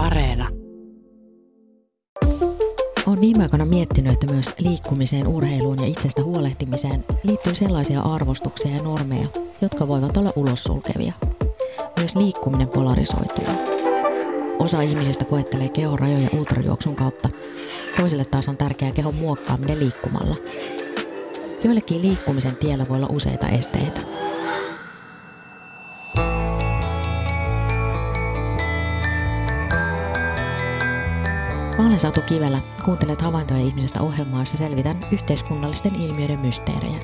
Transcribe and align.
Areena. 0.00 0.48
Olen 3.06 3.20
viime 3.20 3.42
aikoina 3.42 3.64
miettinyt, 3.64 4.12
että 4.12 4.26
myös 4.26 4.54
liikkumiseen, 4.58 5.26
urheiluun 5.26 5.80
ja 5.80 5.86
itsestä 5.86 6.22
huolehtimiseen 6.22 7.04
liittyy 7.22 7.54
sellaisia 7.54 8.00
arvostuksia 8.00 8.76
ja 8.76 8.82
normeja, 8.82 9.26
jotka 9.62 9.88
voivat 9.88 10.16
olla 10.16 10.32
ulossulkevia. 10.36 11.12
Myös 11.96 12.16
liikkuminen 12.16 12.68
polarisoituu. 12.68 13.44
Osa 14.58 14.80
ihmisistä 14.80 15.24
koettelee 15.24 15.68
kehon 15.68 15.98
rajoja 15.98 16.28
ultrajuoksun 16.32 16.96
kautta. 16.96 17.28
Toisille 17.96 18.24
taas 18.24 18.48
on 18.48 18.56
tärkeää 18.56 18.92
kehon 18.92 19.14
muokkaaminen 19.14 19.80
liikkumalla. 19.80 20.36
Joillekin 21.64 22.02
liikkumisen 22.02 22.56
tiellä 22.56 22.86
voi 22.88 22.96
olla 22.96 23.08
useita 23.10 23.48
esteitä. 23.48 24.00
Olen 31.90 32.00
Satu 32.00 32.22
Kivelä. 32.22 32.60
Kuuntelet 32.84 33.22
havaintoja 33.22 33.60
ihmisestä 33.60 34.00
ohjelmaa, 34.00 34.40
jossa 34.40 34.56
selvitän 34.56 35.00
yhteiskunnallisten 35.12 35.94
ilmiöiden 35.94 36.38
mysteerejä. 36.38 36.98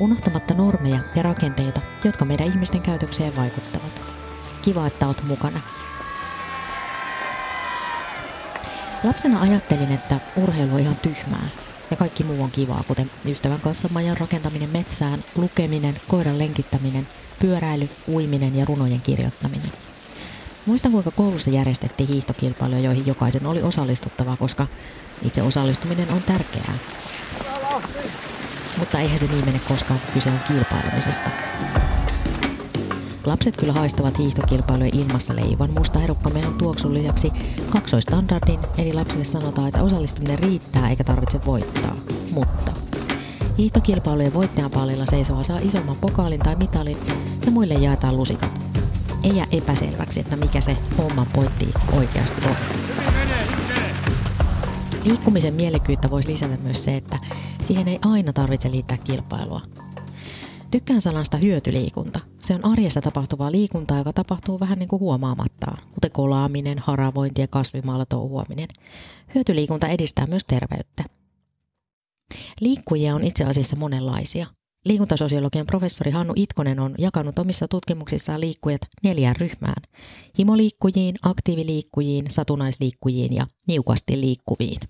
Unohtamatta 0.00 0.54
normeja 0.54 0.98
ja 1.14 1.22
rakenteita, 1.22 1.80
jotka 2.04 2.24
meidän 2.24 2.46
ihmisten 2.46 2.80
käytökseen 2.80 3.36
vaikuttavat. 3.36 4.02
Kiva, 4.62 4.86
että 4.86 5.06
oot 5.06 5.22
mukana. 5.22 5.60
Lapsena 9.04 9.40
ajattelin, 9.40 9.92
että 9.92 10.20
urheilu 10.36 10.74
on 10.74 10.80
ihan 10.80 10.96
tyhmää 10.96 11.48
ja 11.90 11.96
kaikki 11.96 12.24
muu 12.24 12.42
on 12.42 12.50
kivaa, 12.50 12.84
kuten 12.88 13.10
ystävän 13.28 13.60
kanssa 13.60 13.88
majan 13.92 14.16
rakentaminen 14.16 14.70
metsään, 14.70 15.24
lukeminen, 15.36 15.94
koiran 16.08 16.38
lenkittäminen, 16.38 17.08
pyöräily, 17.40 17.88
uiminen 18.08 18.56
ja 18.56 18.64
runojen 18.64 19.00
kirjoittaminen– 19.00 19.72
Muistan, 20.66 20.92
kuinka 20.92 21.10
koulussa 21.10 21.50
järjestettiin 21.50 22.08
hiihtokilpailuja, 22.08 22.80
joihin 22.80 23.06
jokaisen 23.06 23.46
oli 23.46 23.62
osallistuttava, 23.62 24.36
koska 24.36 24.66
itse 25.22 25.42
osallistuminen 25.42 26.10
on 26.10 26.22
tärkeää. 26.22 26.78
Mutta 28.78 29.00
eihän 29.00 29.18
se 29.18 29.26
niin 29.26 29.44
mene 29.44 29.60
koskaan, 29.68 30.00
kun 30.00 30.12
kyse 30.14 30.30
on 30.30 30.40
kilpailemisesta. 30.48 31.30
Lapset 33.24 33.56
kyllä 33.56 33.72
haistavat 33.72 34.18
hiihtokilpailujen 34.18 34.96
ilmassa 34.96 35.36
leivan 35.36 35.70
musta 35.70 35.98
herukkamehon 35.98 36.54
tuoksun 36.54 36.94
lisäksi 36.94 37.32
kaksoistandardin, 37.70 38.60
eli 38.78 38.92
lapsille 38.92 39.24
sanotaan, 39.24 39.68
että 39.68 39.82
osallistuminen 39.82 40.38
riittää 40.38 40.90
eikä 40.90 41.04
tarvitse 41.04 41.40
voittaa. 41.46 41.96
Mutta 42.32 42.72
hiihtokilpailujen 43.58 44.34
voittajan 44.34 44.70
pallilla 44.70 45.06
seisova 45.06 45.42
saa 45.42 45.58
isomman 45.58 45.96
pokaalin 45.96 46.40
tai 46.40 46.56
mitalin 46.56 46.98
ja 47.46 47.50
muille 47.50 47.74
jaetaan 47.74 48.16
lusikat 48.16 48.75
ei 49.26 49.36
jää 49.36 49.46
epäselväksi, 49.50 50.20
että 50.20 50.36
mikä 50.36 50.60
se 50.60 50.76
homman 50.98 51.26
pointti 51.26 51.68
oikeasti 51.92 52.42
on. 52.48 52.56
Liikkumisen 55.04 55.54
mielekkyyttä 55.54 56.10
voisi 56.10 56.28
lisätä 56.28 56.56
myös 56.62 56.84
se, 56.84 56.96
että 56.96 57.18
siihen 57.62 57.88
ei 57.88 57.98
aina 58.04 58.32
tarvitse 58.32 58.70
liittää 58.70 58.98
kilpailua. 58.98 59.60
Tykkään 60.70 61.00
sanasta 61.00 61.36
hyötyliikunta. 61.36 62.20
Se 62.42 62.54
on 62.54 62.64
arjessa 62.64 63.00
tapahtuvaa 63.00 63.52
liikuntaa, 63.52 63.98
joka 63.98 64.12
tapahtuu 64.12 64.60
vähän 64.60 64.78
niin 64.78 64.88
kuin 64.88 65.00
huomaamattaan, 65.00 65.78
kuten 65.94 66.10
kolaaminen, 66.10 66.78
haravointi 66.78 67.40
ja 67.40 67.48
kasvimaalla 67.48 68.06
touhuaminen. 68.06 68.68
Hyötyliikunta 69.34 69.88
edistää 69.88 70.26
myös 70.26 70.44
terveyttä. 70.44 71.04
Liikkujia 72.60 73.14
on 73.14 73.24
itse 73.24 73.44
asiassa 73.44 73.76
monenlaisia. 73.76 74.46
Liikuntasosiologian 74.86 75.66
professori 75.66 76.10
Hannu 76.10 76.32
Itkonen 76.36 76.80
on 76.80 76.94
jakanut 76.98 77.38
omissa 77.38 77.68
tutkimuksissaan 77.68 78.40
liikkujat 78.40 78.80
neljään 79.02 79.36
ryhmään. 79.36 79.82
Himoliikkujiin, 80.38 81.14
aktiiviliikkujiin, 81.22 82.24
satunnaisliikkujiin 82.30 83.34
ja 83.34 83.46
niukasti 83.68 84.20
liikkuviin. 84.20 84.80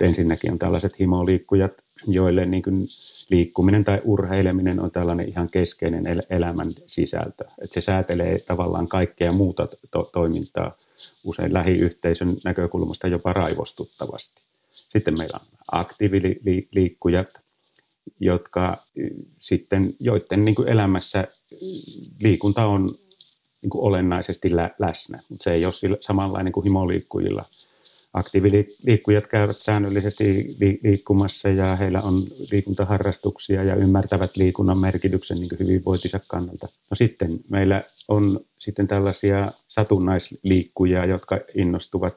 Ensinnäkin 0.00 0.52
on 0.52 0.58
tällaiset 0.58 0.98
himoliikkujat, 0.98 1.72
joille 2.06 2.46
niin 2.46 2.62
kuin 2.62 2.86
liikkuminen 3.30 3.84
tai 3.84 4.00
urheileminen 4.04 4.80
on 4.80 4.90
tällainen 4.90 5.28
ihan 5.28 5.50
keskeinen 5.50 6.06
el- 6.06 6.22
elämän 6.30 6.72
sisältö. 6.86 7.44
Että 7.62 7.74
se 7.74 7.80
säätelee 7.80 8.38
tavallaan 8.38 8.88
kaikkea 8.88 9.32
muuta 9.32 9.68
to- 9.90 10.10
toimintaa 10.12 10.72
usein 11.24 11.54
lähiyhteisön 11.54 12.36
näkökulmasta 12.44 13.08
jopa 13.08 13.32
raivostuttavasti. 13.32 14.42
Sitten 14.70 15.18
meillä 15.18 15.38
on 15.42 15.46
aktiiviliikkujat, 15.72 17.28
jotka 18.20 18.76
sitten, 19.38 19.94
joiden 20.00 20.44
niin 20.44 20.54
kuin 20.54 20.68
elämässä 20.68 21.24
liikunta 22.20 22.66
on 22.66 22.94
niin 23.62 23.70
kuin 23.70 23.82
olennaisesti 23.82 24.56
lä- 24.56 24.74
läsnä, 24.78 25.22
mutta 25.28 25.44
se 25.44 25.52
ei 25.52 25.64
ole 25.64 25.72
sillä, 25.72 25.96
samanlainen 26.00 26.52
kuin 26.52 26.64
himoliikkujilla. 26.64 27.44
Aktiiviliikkujat 28.12 29.26
käyvät 29.26 29.56
säännöllisesti 29.56 30.56
li- 30.60 30.80
liikkumassa 30.84 31.48
ja 31.48 31.76
heillä 31.76 32.02
on 32.02 32.22
liikuntaharrastuksia 32.52 33.64
ja 33.64 33.74
ymmärtävät 33.74 34.36
liikunnan 34.36 34.78
merkityksen 34.78 35.38
niin 35.38 35.50
hyvinvointinsa 35.60 36.20
kannalta. 36.28 36.68
No 36.90 36.94
sitten 36.94 37.40
meillä 37.48 37.82
on 38.08 38.40
sitten 38.58 38.88
tällaisia 38.88 39.52
satunnaisliikkujia, 39.68 41.04
jotka 41.04 41.38
innostuvat 41.54 42.16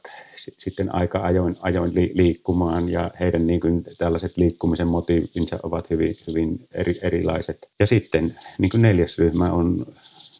sitten 0.57 0.95
aika 0.95 1.19
ajoin, 1.19 1.55
ajoin 1.61 1.91
liikkumaan 2.13 2.89
ja 2.89 3.11
heidän 3.19 3.47
niin 3.47 3.59
kuin 3.59 3.83
tällaiset 3.97 4.37
liikkumisen 4.37 4.87
motiivinsa 4.87 5.59
ovat 5.63 5.89
hyvin, 5.89 6.15
hyvin 6.27 6.67
eri, 6.71 6.99
erilaiset. 7.01 7.69
Ja 7.79 7.87
sitten 7.87 8.35
niin 8.57 8.69
kuin 8.69 8.81
neljäs 8.81 9.17
ryhmä 9.17 9.51
on 9.51 9.85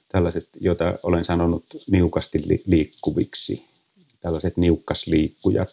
tällaiset, 0.09 0.50
joita 0.61 0.94
olen 1.03 1.25
sanonut 1.25 1.63
niukasti 1.91 2.44
liikkuviksi, 2.66 3.70
tällaiset 4.21 4.57
niukkasliikkujat, 4.57 5.69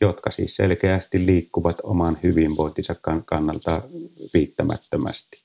jotka 0.00 0.30
siis 0.30 0.56
selkeästi 0.56 1.26
liikkuvat 1.26 1.76
oman 1.82 2.18
hyvinvointinsa 2.22 2.94
kannalta 3.26 3.82
riittämättömästi. 4.34 5.44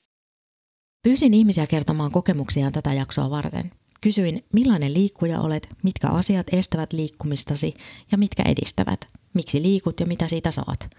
Pyysin 1.02 1.34
ihmisiä 1.34 1.66
kertomaan 1.66 2.10
kokemuksiaan 2.10 2.72
tätä 2.72 2.92
jaksoa 2.92 3.30
varten. 3.30 3.70
Kysyin, 4.00 4.44
millainen 4.52 4.94
liikkuja 4.94 5.40
olet, 5.40 5.68
mitkä 5.82 6.08
asiat 6.08 6.46
estävät 6.52 6.92
liikkumistasi 6.92 7.74
ja 8.12 8.18
mitkä 8.18 8.42
edistävät. 8.42 9.00
Miksi 9.34 9.62
liikut 9.62 10.00
ja 10.00 10.06
mitä 10.06 10.28
siitä 10.28 10.50
saat? 10.50 10.90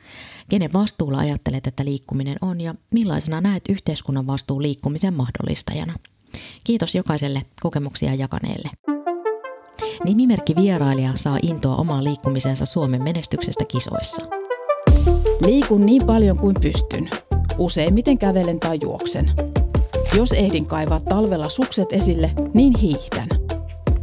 Kenen 0.49 0.73
vastuulla 0.73 1.17
ajattelet, 1.17 1.67
että 1.67 1.85
liikkuminen 1.85 2.37
on 2.41 2.61
ja 2.61 2.75
millaisena 2.91 3.41
näet 3.41 3.63
yhteiskunnan 3.69 4.27
vastuu 4.27 4.61
liikkumisen 4.61 5.13
mahdollistajana? 5.13 5.93
Kiitos 6.63 6.95
jokaiselle 6.95 7.45
kokemuksia 7.61 8.15
jakaneelle. 8.15 8.69
Nimimerkki 10.05 10.55
vierailija 10.55 11.11
saa 11.15 11.37
intoa 11.43 11.75
omaan 11.75 12.03
liikkumisensa 12.03 12.65
Suomen 12.65 13.03
menestyksestä 13.03 13.65
kisoissa. 13.65 14.25
Liikun 15.45 15.85
niin 15.85 16.05
paljon 16.05 16.37
kuin 16.37 16.55
pystyn. 16.61 17.09
Useimmiten 17.57 18.17
kävelen 18.17 18.59
tai 18.59 18.77
juoksen. 18.81 19.31
Jos 20.17 20.31
ehdin 20.31 20.67
kaivaa 20.67 20.99
talvella 20.99 21.49
sukset 21.49 21.93
esille, 21.93 22.31
niin 22.53 22.77
hiihdän. 22.77 23.27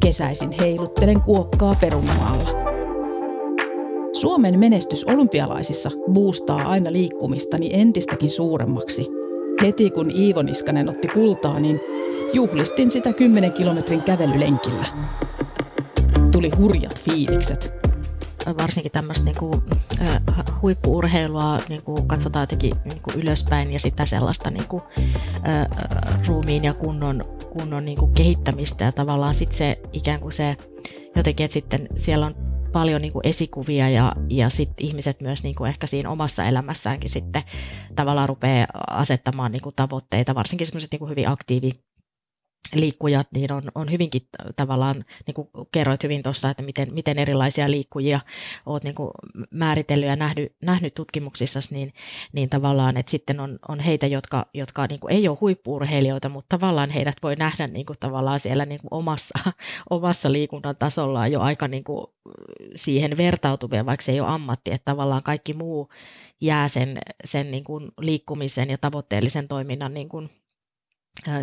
Kesäisin 0.01 0.53
heiluttelen 0.53 1.23
kuokkaa 1.23 1.75
perunumaalla. 1.81 2.51
Suomen 4.13 4.59
menestys 4.59 5.05
olympialaisissa 5.05 5.91
boostaa 6.13 6.63
aina 6.63 6.93
liikkumistani 6.93 7.71
entistäkin 7.73 8.31
suuremmaksi. 8.31 9.07
Heti 9.63 9.91
kun 9.91 10.11
Iivo 10.11 10.43
Niskanen 10.43 10.89
otti 10.89 11.09
kultaa, 11.09 11.61
niin 11.61 11.81
juhlistin 12.33 12.91
sitä 12.91 13.13
10 13.13 13.53
kilometrin 13.53 14.03
kävelylenkillä. 14.03 14.87
Tuli 16.39 16.51
hurjat 16.57 17.03
fiilikset. 17.03 17.73
Varsinkin 18.59 18.93
tämmöistä 18.93 19.25
niin 19.25 19.37
kuin, 19.39 19.63
äh, 20.01 20.21
huippuurheilua 20.63 21.61
niin 21.69 21.83
kuin 21.83 22.09
katsotaan 22.09 22.43
jotenkin 22.43 22.75
niin 22.85 23.03
kuin 23.03 23.17
ylöspäin 23.17 23.73
ja 23.73 23.81
sitä 23.81 24.07
sellaista 24.07 24.51
niin 24.51 24.69
kuin, 24.69 24.83
äh, 25.49 25.67
ruumiin 26.29 26.65
ja 26.65 26.75
kunnon, 26.75 27.25
kunnon 27.53 27.85
niin 27.85 27.99
kuin 27.99 28.15
kehittämistä 28.15 28.85
ja 28.85 28.93
tavallaan 28.93 29.35
sitten 29.35 29.59
se 29.59 29.81
ikään 29.93 30.21
kuin 30.21 30.33
se 30.33 30.57
jotenkin, 31.17 31.45
että 31.45 31.53
sitten 31.53 31.89
siellä 31.97 32.27
on 32.27 32.35
paljon 32.73 33.03
niin 33.03 33.13
kuin 33.13 33.27
esikuvia 33.27 33.89
ja, 33.89 34.13
ja 34.31 34.49
sitten 34.49 34.87
ihmiset 34.87 35.21
myös 35.21 35.43
niin 35.43 35.55
kuin 35.55 35.69
ehkä 35.69 35.87
siinä 35.87 36.11
omassa 36.11 36.45
elämässäänkin 36.45 37.11
sitten 37.11 37.43
tavallaan 37.97 38.29
rupeaa 38.29 38.67
asettamaan 38.91 39.53
niin 39.53 39.63
kuin 39.63 39.75
tavoitteita, 39.77 40.35
varsinkin 40.35 40.67
semmoiset 40.67 40.91
niin 40.93 41.11
hyvin 41.11 41.29
aktiivi, 41.29 41.73
liikkujat, 42.75 43.29
niin 43.35 43.53
on, 43.53 43.63
on 43.75 43.93
hyvinkin 43.93 44.23
tavallaan, 44.57 45.05
niin 45.27 45.35
kuin 45.35 45.49
kerroit 45.73 46.03
hyvin 46.03 46.23
tuossa, 46.23 46.51
että 46.51 46.63
miten, 46.63 46.95
miten 46.95 47.19
erilaisia 47.19 47.71
liikkujia 47.71 48.21
olet 48.67 48.85
niin 48.85 48.95
kuin 48.95 49.11
määritellyt 49.51 50.09
ja 50.09 50.17
nähnyt, 50.17 50.53
nähnyt 50.63 50.95
tutkimuksissa, 50.95 51.61
niin, 51.71 51.93
niin 52.33 52.49
tavallaan, 52.49 52.97
että 52.97 53.11
sitten 53.11 53.41
on, 53.41 53.59
on 53.69 53.81
heitä, 53.81 54.07
jotka, 54.07 54.47
jotka 54.55 54.87
niin 54.87 55.01
kuin 55.01 55.13
ei 55.13 55.29
ole 55.29 55.39
huippuurheilijoita, 55.41 56.29
mutta 56.29 56.59
tavallaan 56.59 56.91
heidät 56.91 57.17
voi 57.23 57.37
nähdä 57.37 57.67
niin 57.67 57.87
kuin 57.87 57.99
tavallaan 58.01 58.41
siellä 58.41 58.65
niin 58.65 58.81
kuin 58.81 58.95
omassa, 58.95 59.39
omassa 59.91 60.33
liikunnan 60.33 60.77
tasollaan 60.77 61.33
jo 61.33 61.41
aika 61.41 61.69
niin 61.69 61.85
kuin 61.85 62.07
siihen 62.75 63.17
vertautuvia, 63.17 63.87
vaikka 63.87 64.05
se 64.05 64.13
ei 64.13 64.21
ole 64.21 64.29
ammatti, 64.29 64.73
että 64.73 64.93
tavallaan 64.93 65.23
kaikki 65.23 65.55
muu 65.55 65.89
jää 66.41 66.69
sen, 66.69 66.99
sen 67.25 67.51
niin 67.51 67.65
kuin 67.65 67.89
liikkumisen 68.01 68.71
ja 68.71 68.79
tavoitteellisen 68.79 69.49
toiminnan 69.49 69.95
niin 69.95 70.09
kuin 70.09 70.31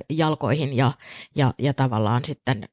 jalkoihin 0.10 0.78
ja, 0.78 0.92
ja, 1.36 1.54
ja 1.60 1.74
tavallaan 1.74 2.26
sitten 2.26 2.70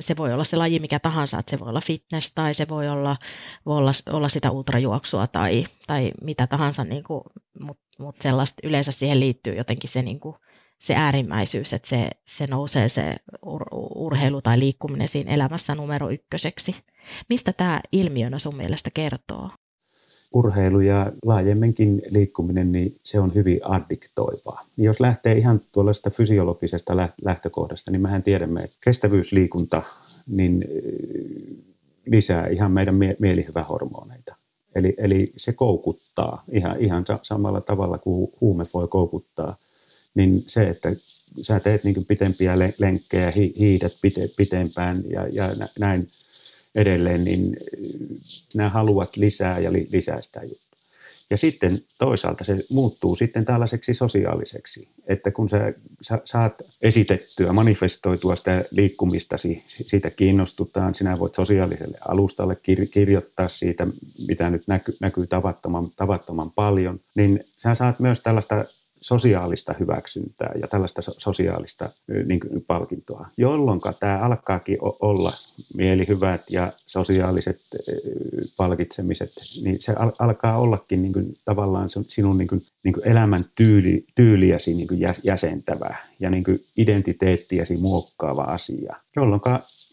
se 0.00 0.16
voi 0.16 0.32
olla 0.32 0.44
se 0.44 0.56
laji 0.56 0.78
mikä 0.78 0.98
tahansa, 0.98 1.38
että 1.38 1.50
se 1.50 1.60
voi 1.60 1.68
olla 1.68 1.80
fitness 1.80 2.34
tai 2.34 2.54
se 2.54 2.68
voi 2.68 2.88
olla, 2.88 3.16
voi 3.66 3.76
olla, 3.76 3.90
olla 4.10 4.28
sitä 4.28 4.50
ultrajuoksua 4.50 5.26
tai, 5.26 5.66
tai 5.86 6.12
mitä 6.22 6.46
tahansa, 6.46 6.84
niin 6.84 7.04
mutta 7.60 7.82
mut 7.98 8.20
sellaista 8.20 8.60
yleensä 8.64 8.92
siihen 8.92 9.20
liittyy 9.20 9.54
jotenkin 9.54 9.90
se, 9.90 10.02
niin 10.02 10.20
kuin, 10.20 10.36
se 10.78 10.94
äärimmäisyys, 10.94 11.72
että 11.72 11.88
se, 11.88 12.10
se 12.26 12.46
nousee 12.46 12.88
se 12.88 13.16
ur, 13.46 13.62
urheilu 13.94 14.42
tai 14.42 14.58
liikkuminen 14.58 15.08
siinä 15.08 15.34
elämässä 15.34 15.74
numero 15.74 16.10
ykköseksi. 16.10 16.76
Mistä 17.28 17.52
tämä 17.52 17.80
ilmiönä 17.92 18.38
sun 18.38 18.56
mielestä 18.56 18.90
kertoo? 18.94 19.50
Urheilu 20.32 20.80
ja 20.80 21.12
laajemminkin 21.26 22.02
liikkuminen, 22.10 22.72
niin 22.72 22.96
se 23.04 23.20
on 23.20 23.34
hyvin 23.34 23.60
addiktoivaa. 23.62 24.64
Jos 24.76 25.00
lähtee 25.00 25.38
ihan 25.38 25.60
tuollaista 25.72 26.10
fysiologisesta 26.10 26.96
lähtökohdasta, 27.24 27.90
niin 27.90 28.02
mehän 28.02 28.22
tiedämme, 28.22 28.60
että 28.60 28.76
kestävyysliikunta 28.80 29.82
niin 30.26 30.64
lisää 32.06 32.46
ihan 32.46 32.72
meidän 32.72 32.94
mielihyvähormoneita. 33.18 34.34
Eli, 34.74 34.94
eli 34.98 35.32
se 35.36 35.52
koukuttaa 35.52 36.44
ihan, 36.50 36.76
ihan 36.78 37.04
samalla 37.22 37.60
tavalla 37.60 37.98
kuin 37.98 38.32
huume 38.40 38.66
voi 38.74 38.88
koukuttaa. 38.88 39.56
Niin 40.14 40.44
se, 40.46 40.68
että 40.68 40.92
sä 41.42 41.60
teet 41.60 41.84
niin 41.84 42.04
pitempiä 42.08 42.58
lenkkejä, 42.78 43.32
hiidät 43.58 43.92
pitempään 44.36 45.02
ja, 45.10 45.28
ja 45.28 45.50
näin– 45.78 46.08
edelleen, 46.78 47.24
niin 47.24 47.56
nämä 48.54 48.68
haluat 48.68 49.16
lisää 49.16 49.58
ja 49.58 49.72
li, 49.72 49.88
lisää 49.92 50.22
sitä 50.22 50.40
juttua. 50.42 50.68
Ja 51.30 51.36
sitten 51.36 51.82
toisaalta 51.98 52.44
se 52.44 52.64
muuttuu 52.70 53.16
sitten 53.16 53.44
tällaiseksi 53.44 53.94
sosiaaliseksi, 53.94 54.88
että 55.06 55.30
kun 55.30 55.48
sä, 55.48 55.72
sä 56.02 56.20
saat 56.24 56.54
esitettyä, 56.82 57.52
manifestoitua 57.52 58.36
sitä 58.36 58.64
liikkumistasi, 58.70 59.62
siitä 59.66 60.10
kiinnostutaan, 60.10 60.94
sinä 60.94 61.18
voit 61.18 61.34
sosiaaliselle 61.34 61.98
alustalle 62.08 62.56
kir, 62.62 62.86
kirjoittaa 62.86 63.48
siitä, 63.48 63.86
mitä 64.28 64.50
nyt 64.50 64.62
näkyy, 64.66 64.94
näkyy 65.00 65.26
tavattoman, 65.26 65.90
tavattoman 65.96 66.50
paljon, 66.50 67.00
niin 67.14 67.44
sä 67.56 67.74
saat 67.74 68.00
myös 68.00 68.20
tällaista 68.20 68.64
sosiaalista 69.08 69.74
hyväksyntää 69.80 70.52
ja 70.60 70.68
tällaista 70.68 71.02
sosiaalista 71.02 71.88
niin 72.26 72.40
kuin, 72.40 72.64
palkintoa, 72.66 73.28
jolloin 73.36 73.80
tämä 74.00 74.18
alkaakin 74.18 74.78
olla 74.80 75.32
mielihyvät 75.76 76.40
ja 76.50 76.72
sosiaaliset 76.86 77.60
palkitsemiset, 78.56 79.32
niin 79.62 79.76
se 79.80 79.92
al- 79.92 80.12
alkaa 80.18 80.58
ollakin 80.58 81.02
niin 81.02 81.12
kuin, 81.12 81.36
tavallaan 81.44 81.88
sinun 82.08 82.38
niin 82.38 82.48
kuin, 82.48 82.62
niin 82.84 82.94
kuin 82.94 83.08
elämän 83.08 83.44
tyyli, 83.54 84.04
tyyliäsi 84.14 84.74
niin 84.74 84.88
kuin 84.88 85.00
jäsentävä 85.22 85.96
ja 86.20 86.30
niin 86.30 86.44
kuin 86.44 86.64
identiteettiäsi 86.76 87.76
muokkaava 87.76 88.42
asia, 88.42 88.96
jolloin 89.16 89.40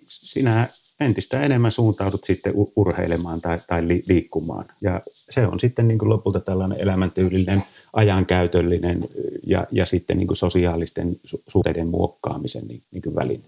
sinä 0.07 0.67
entistä 0.99 1.41
enemmän 1.41 1.71
suuntaudut 1.71 2.23
sitten 2.23 2.53
urheilemaan 2.75 3.41
tai, 3.41 3.59
tai 3.67 3.87
liikkumaan. 4.07 4.65
Ja 4.81 5.01
se 5.29 5.47
on 5.47 5.59
sitten 5.59 5.87
niin 5.87 5.97
kuin 5.97 6.09
lopulta 6.09 6.39
tällainen 6.39 6.79
elämäntyylinen, 6.79 7.63
ajankäytöllinen 7.95 8.99
ja, 9.47 9.67
ja 9.71 9.85
sitten 9.85 10.17
niin 10.17 10.27
kuin 10.27 10.37
sosiaalisten 10.37 11.15
suhteiden 11.47 11.87
muokkaamisen 11.87 12.67
niin, 12.67 12.81
niin 12.91 13.01
kuin 13.01 13.15
väline. 13.15 13.43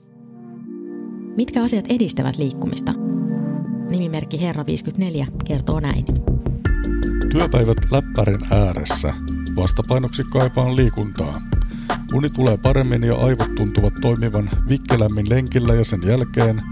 Mitkä 1.38 1.64
asiat 1.64 1.86
edistävät 1.90 2.38
liikkumista? 2.38 2.94
Nimimerkki 3.90 4.42
Herra 4.42 4.66
54 4.66 5.28
kertoo 5.48 5.80
näin. 5.80 6.06
Työpäivät 7.32 7.78
läppärin 7.92 8.54
ääressä. 8.54 9.14
Vastapainoksi 9.56 10.24
kaipaan 10.32 10.76
liikuntaa. 10.76 11.42
Uni 12.14 12.30
tulee 12.30 12.58
paremmin 12.58 13.04
ja 13.04 13.16
aivot 13.16 13.56
tuntuvat 13.56 13.94
toimivan 14.02 14.50
vikkelämmin 14.70 15.30
lenkillä 15.30 15.74
ja 15.74 15.84
sen 15.84 16.02
jälkeen– 16.08 16.60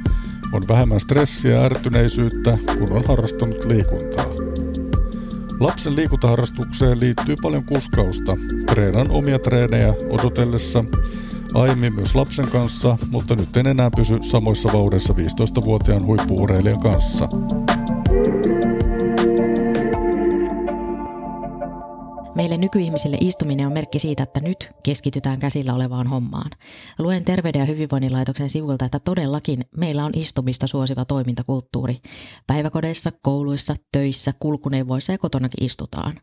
on 0.56 0.68
vähemmän 0.68 1.00
stressiä 1.00 1.52
ja 1.52 1.64
ärtyneisyyttä, 1.64 2.58
kun 2.78 2.92
on 2.92 3.04
harrastanut 3.08 3.66
liikuntaa. 3.66 4.45
Lapsen 5.60 5.96
liikuntaharrastukseen 5.96 7.00
liittyy 7.00 7.36
paljon 7.42 7.64
kuskausta. 7.64 8.38
Treenan 8.66 9.12
omia 9.12 9.40
treenejä 9.40 9.94
odotellessa, 10.10 10.84
aiemmin 11.54 11.94
myös 11.94 12.16
lapsen 12.16 12.48
kanssa, 12.48 12.98
mutta 13.10 13.36
nyt 13.36 13.58
en 13.58 13.68
enää 13.68 13.90
pysy 13.96 14.18
samoissa 14.22 14.70
vauhdissa 14.74 15.14
15-vuotiaan 15.14 16.06
huippuureilijan 16.06 16.80
kanssa. 16.80 17.28
Meille 22.36 22.58
nykyihmisille 22.58 23.18
istuminen 23.22 23.68
on 23.68 23.74
merkki 23.74 24.00
siitä, 24.00 24.24
että 24.24 24.40
nyt 24.40 24.70
keskitytään 24.84 25.40
käsillä 25.40 25.74
olevaan 25.74 26.08
hommaan. 26.08 26.52
Luen 27.00 27.26
Terveyden 27.26 27.60
ja 27.60 27.66
hyvinvoinnin 27.66 28.14
laitoksen 28.14 28.50
sivulta, 28.50 28.86
että 28.86 29.00
todellakin 29.00 29.62
meillä 29.78 30.06
on 30.06 30.12
istumista 30.16 30.68
suosiva 30.68 31.06
toimintakulttuuri. 31.06 31.98
Päiväkodeissa, 32.48 33.12
kouluissa, 33.22 33.76
töissä, 33.92 34.34
kulkuneuvoissa 34.40 35.12
ja 35.12 35.18
kotonakin 35.18 35.66
istutaan. 35.66 36.20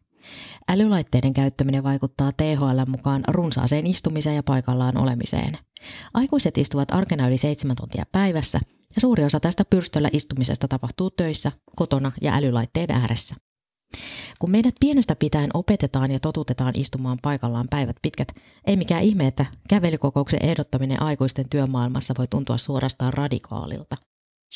Älylaitteiden 0.68 1.32
käyttäminen 1.32 1.82
vaikuttaa 1.82 2.32
THL 2.32 2.80
mukaan 2.90 3.22
runsaaseen 3.28 3.86
istumiseen 3.86 4.36
ja 4.36 4.42
paikallaan 4.42 4.96
olemiseen. 4.96 5.58
Aikuiset 6.14 6.58
istuvat 6.58 6.92
arkena 6.92 7.28
yli 7.28 7.38
seitsemän 7.38 7.76
tuntia 7.76 8.04
päivässä 8.12 8.60
ja 8.94 9.00
suuri 9.00 9.24
osa 9.24 9.40
tästä 9.40 9.64
pyrstöllä 9.64 10.08
istumisesta 10.12 10.68
tapahtuu 10.68 11.10
töissä, 11.10 11.52
kotona 11.76 12.12
ja 12.20 12.34
älylaitteiden 12.34 12.96
ääressä. 12.96 13.36
Kun 14.38 14.50
meidät 14.50 14.74
pienestä 14.80 15.16
pitäen 15.16 15.50
opetetaan 15.54 16.10
ja 16.10 16.20
totutetaan 16.20 16.72
istumaan 16.76 17.18
paikallaan 17.22 17.68
päivät 17.70 17.96
pitkät, 18.02 18.28
ei 18.66 18.76
mikään 18.76 19.02
ihme, 19.02 19.26
että 19.26 19.46
kävelykokouksen 19.68 20.44
ehdottaminen 20.44 21.02
aikuisten 21.02 21.48
työmaailmassa 21.48 22.14
voi 22.18 22.26
tuntua 22.26 22.58
suorastaan 22.58 23.14
radikaalilta. 23.14 23.96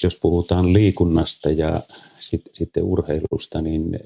Jos 0.03 0.19
puhutaan 0.23 0.73
liikunnasta 0.73 1.51
ja 1.51 1.81
sit, 2.21 2.43
sitten 2.53 2.83
urheilusta, 2.83 3.63
niin 3.63 3.99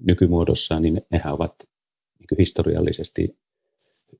nykymuodossa 0.00 0.80
niin 0.80 1.00
nehän 1.10 1.34
ovat 1.34 1.54
niin 2.18 2.38
historiallisesti 2.38 3.38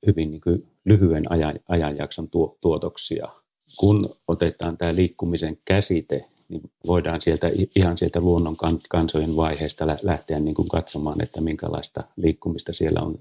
hyvin 0.06 0.31
niin 0.31 0.43
lyhyen 0.84 1.32
ajan, 1.32 1.60
ajanjakson 1.69 2.28
tuotoksia. 2.60 3.28
Kun 3.76 4.14
otetaan 4.28 4.76
tämä 4.76 4.94
liikkumisen 4.94 5.58
käsite 5.64 6.24
niin 6.48 6.70
voidaan 6.86 7.20
sieltä 7.20 7.50
ihan 7.76 7.98
sieltä 7.98 8.20
luonnon 8.20 8.56
kansojen 8.88 9.36
vaiheesta 9.36 9.86
lähteä 10.02 10.40
niin 10.40 10.54
kuin 10.54 10.68
katsomaan, 10.68 11.22
että 11.22 11.40
minkälaista 11.40 12.04
liikkumista 12.16 12.72
siellä 12.72 13.00
on 13.00 13.18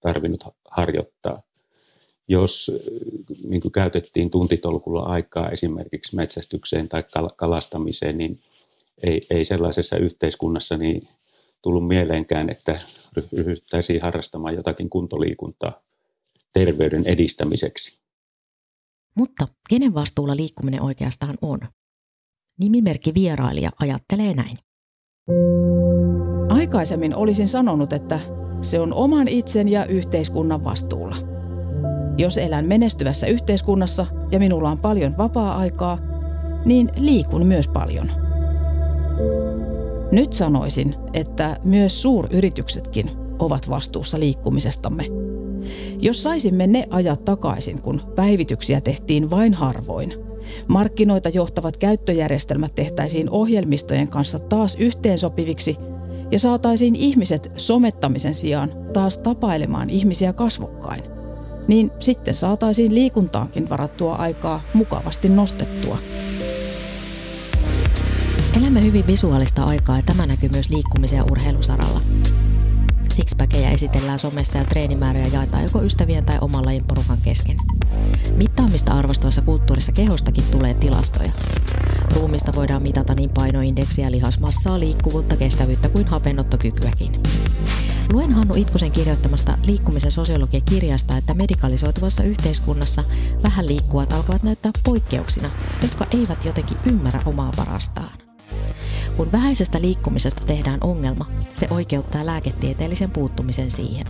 tarvinnut 0.00 0.44
harjoittaa. 0.70 1.42
Jos 2.28 2.72
niin 3.48 3.60
kuin 3.60 3.72
käytettiin 3.72 4.30
tuntitolkulla 4.30 5.02
aikaa 5.02 5.50
esimerkiksi 5.50 6.16
metsästykseen 6.16 6.88
tai 6.88 7.02
kalastamiseen, 7.36 8.18
niin 8.18 8.38
ei, 9.02 9.20
ei 9.30 9.44
sellaisessa 9.44 9.96
yhteiskunnassa 9.96 10.76
niin 10.76 11.02
tullut 11.62 11.88
mieleenkään, 11.88 12.50
että 12.50 12.78
ryhdyttäisiin 13.32 14.02
harrastamaan 14.02 14.54
jotakin 14.54 14.90
kuntoliikuntaa 14.90 15.82
terveyden 16.52 17.06
edistämiseksi. 17.06 18.03
Mutta 19.16 19.48
kenen 19.68 19.94
vastuulla 19.94 20.36
liikkuminen 20.36 20.82
oikeastaan 20.82 21.34
on? 21.42 21.58
Nimimerkki 22.60 23.14
vierailija 23.14 23.70
ajattelee 23.80 24.34
näin. 24.34 24.58
Aikaisemmin 26.48 27.14
olisin 27.14 27.48
sanonut, 27.48 27.92
että 27.92 28.20
se 28.62 28.80
on 28.80 28.94
oman 28.94 29.28
itsen 29.28 29.68
ja 29.68 29.86
yhteiskunnan 29.86 30.64
vastuulla. 30.64 31.16
Jos 32.18 32.38
elän 32.38 32.64
menestyvässä 32.64 33.26
yhteiskunnassa 33.26 34.06
ja 34.32 34.38
minulla 34.38 34.70
on 34.70 34.78
paljon 34.78 35.14
vapaa-aikaa, 35.18 35.98
niin 36.64 36.90
liikun 36.96 37.46
myös 37.46 37.68
paljon. 37.68 38.10
Nyt 40.12 40.32
sanoisin, 40.32 40.94
että 41.12 41.56
myös 41.64 42.02
suuryrityksetkin 42.02 43.10
ovat 43.38 43.68
vastuussa 43.70 44.20
liikkumisestamme. 44.20 45.23
Jos 46.00 46.22
saisimme 46.22 46.66
ne 46.66 46.86
ajat 46.90 47.24
takaisin, 47.24 47.82
kun 47.82 48.00
päivityksiä 48.14 48.80
tehtiin 48.80 49.30
vain 49.30 49.54
harvoin– 49.54 50.12
Markkinoita 50.68 51.28
johtavat 51.28 51.76
käyttöjärjestelmät 51.76 52.74
tehtäisiin 52.74 53.30
ohjelmistojen 53.30 54.08
kanssa 54.08 54.38
taas 54.38 54.76
yhteensopiviksi 54.76 55.76
ja 56.30 56.38
saataisiin 56.38 56.96
ihmiset 56.96 57.52
somettamisen 57.56 58.34
sijaan 58.34 58.72
taas 58.92 59.18
tapailemaan 59.18 59.90
ihmisiä 59.90 60.32
kasvokkain. 60.32 61.02
Niin 61.68 61.90
sitten 61.98 62.34
saataisiin 62.34 62.94
liikuntaankin 62.94 63.68
varattua 63.68 64.14
aikaa 64.14 64.62
mukavasti 64.74 65.28
nostettua. 65.28 65.98
Elämme 68.60 68.82
hyvin 68.82 69.06
visuaalista 69.06 69.64
aikaa 69.64 69.96
ja 69.96 70.02
tämä 70.02 70.26
näkyy 70.26 70.48
myös 70.48 70.70
liikkumisen 70.70 71.16
ja 71.16 71.24
urheilusaralla. 71.24 72.00
Sixpackeja 73.14 73.70
esitellään 73.70 74.18
somessa 74.18 74.58
ja 74.58 74.64
treenimääriä 74.64 75.26
jaetaan 75.26 75.62
joko 75.62 75.82
ystävien 75.82 76.24
tai 76.24 76.38
oman 76.40 76.64
lajin 76.64 76.84
porukan 76.84 77.18
kesken. 77.22 77.56
Mittaamista 78.36 78.92
arvostavassa 78.92 79.42
kulttuurissa 79.42 79.92
kehostakin 79.92 80.44
tulee 80.50 80.74
tilastoja. 80.74 81.32
Ruumista 82.14 82.52
voidaan 82.54 82.82
mitata 82.82 83.14
niin 83.14 83.30
painoindeksiä, 83.30 84.10
lihasmassaa, 84.10 84.80
liikkuvuutta, 84.80 85.36
kestävyyttä 85.36 85.88
kuin 85.88 86.06
hapenottokykyäkin. 86.06 87.22
Luen 88.12 88.32
Hannu 88.32 88.54
Itkusen 88.56 88.92
kirjoittamasta 88.92 89.58
liikkumisen 89.66 90.10
sosiologia-kirjasta, 90.10 91.16
että 91.16 91.34
medikalisoituvassa 91.34 92.22
yhteiskunnassa 92.22 93.04
vähän 93.42 93.66
liikkuvat 93.66 94.12
alkavat 94.12 94.42
näyttää 94.42 94.72
poikkeuksina, 94.84 95.50
jotka 95.82 96.06
eivät 96.10 96.44
jotenkin 96.44 96.76
ymmärrä 96.86 97.22
omaa 97.26 97.52
parastaan. 97.56 98.23
Kun 99.16 99.32
vähäisestä 99.32 99.80
liikkumisesta 99.80 100.44
tehdään 100.44 100.78
ongelma, 100.80 101.26
se 101.54 101.66
oikeuttaa 101.70 102.26
lääketieteellisen 102.26 103.10
puuttumisen 103.10 103.70
siihen, 103.70 104.06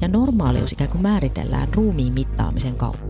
ja 0.00 0.08
normaalius 0.08 0.72
ikään 0.72 0.90
kuin 0.90 1.02
määritellään 1.02 1.74
ruumiin 1.74 2.12
mittaamisen 2.12 2.74
kautta. 2.74 3.07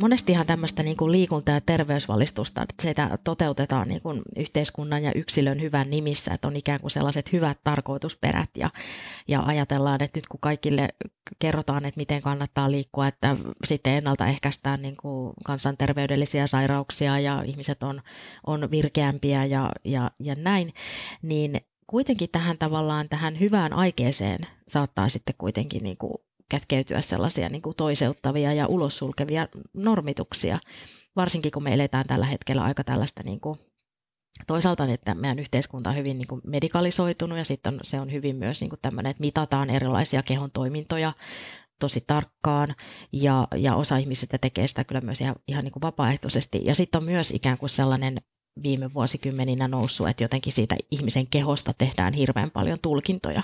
Monestihan 0.00 0.46
tämmöistä 0.46 0.82
niin 0.82 0.96
kuin 0.96 1.12
liikunta- 1.12 1.52
ja 1.52 1.60
terveysvalistusta, 1.60 2.62
että 2.62 2.82
sitä 2.82 3.18
toteutetaan 3.24 3.88
niin 3.88 4.00
kuin 4.00 4.22
yhteiskunnan 4.36 5.02
ja 5.02 5.12
yksilön 5.14 5.60
hyvän 5.60 5.90
nimissä, 5.90 6.34
että 6.34 6.48
on 6.48 6.56
ikään 6.56 6.80
kuin 6.80 6.90
sellaiset 6.90 7.32
hyvät 7.32 7.58
tarkoitusperät 7.64 8.50
ja, 8.56 8.70
ja 9.28 9.42
ajatellaan, 9.42 10.02
että 10.02 10.18
nyt 10.18 10.26
kun 10.26 10.40
kaikille 10.40 10.88
kerrotaan, 11.38 11.84
että 11.84 11.98
miten 11.98 12.22
kannattaa 12.22 12.70
liikkua, 12.70 13.06
että 13.06 13.36
sitten 13.66 13.92
ennaltaehkäistään 13.92 14.82
niin 14.82 14.96
kuin 14.96 15.32
kansanterveydellisiä 15.44 16.46
sairauksia 16.46 17.18
ja 17.18 17.42
ihmiset 17.42 17.82
on, 17.82 18.02
on 18.46 18.70
virkeämpiä 18.70 19.44
ja, 19.44 19.72
ja, 19.84 20.10
ja 20.20 20.34
näin, 20.34 20.74
niin 21.22 21.60
kuitenkin 21.86 22.28
tähän 22.32 22.58
tavallaan 22.58 23.08
tähän 23.08 23.40
hyvään 23.40 23.72
aikeeseen 23.72 24.40
saattaa 24.68 25.08
sitten 25.08 25.34
kuitenkin 25.38 25.82
niin 25.82 25.96
kuin 25.96 26.14
kätkeytyä 26.50 27.00
sellaisia 27.00 27.48
niin 27.48 27.62
kuin 27.62 27.76
toiseuttavia 27.76 28.52
ja 28.52 28.66
ulossulkevia 28.66 29.48
normituksia, 29.74 30.58
varsinkin 31.16 31.52
kun 31.52 31.62
me 31.62 31.74
eletään 31.74 32.06
tällä 32.06 32.26
hetkellä 32.26 32.62
aika 32.62 32.84
tällaista 32.84 33.22
niin 33.22 33.40
kuin 33.40 33.58
toisaalta, 34.46 34.84
että 34.84 35.14
meidän 35.14 35.38
yhteiskunta 35.38 35.90
on 35.90 35.96
hyvin 35.96 36.18
niin 36.18 36.28
kuin 36.28 36.40
medikalisoitunut 36.46 37.38
ja 37.38 37.44
sitten 37.44 37.80
se 37.82 38.00
on 38.00 38.12
hyvin 38.12 38.36
myös 38.36 38.60
niin 38.60 38.70
kuin 38.70 38.80
tämmöinen, 38.82 39.10
että 39.10 39.20
mitataan 39.20 39.70
erilaisia 39.70 40.22
kehon 40.22 40.50
toimintoja 40.50 41.12
tosi 41.78 42.04
tarkkaan 42.06 42.74
ja, 43.12 43.48
ja 43.56 43.74
osa 43.74 43.96
ihmisistä 43.96 44.38
tekee 44.38 44.68
sitä 44.68 44.84
kyllä 44.84 45.00
myös 45.00 45.20
ihan, 45.20 45.36
ihan 45.48 45.64
niin 45.64 45.72
kuin 45.72 45.82
vapaaehtoisesti. 45.82 46.60
Ja 46.64 46.74
sitten 46.74 46.98
on 46.98 47.04
myös 47.04 47.30
ikään 47.30 47.58
kuin 47.58 47.70
sellainen 47.70 48.20
viime 48.62 48.94
vuosikymmeninä 48.94 49.68
noussut, 49.68 50.08
että 50.08 50.24
jotenkin 50.24 50.52
siitä 50.52 50.76
ihmisen 50.90 51.26
kehosta 51.26 51.72
tehdään 51.78 52.12
hirveän 52.12 52.50
paljon 52.50 52.78
tulkintoja 52.82 53.42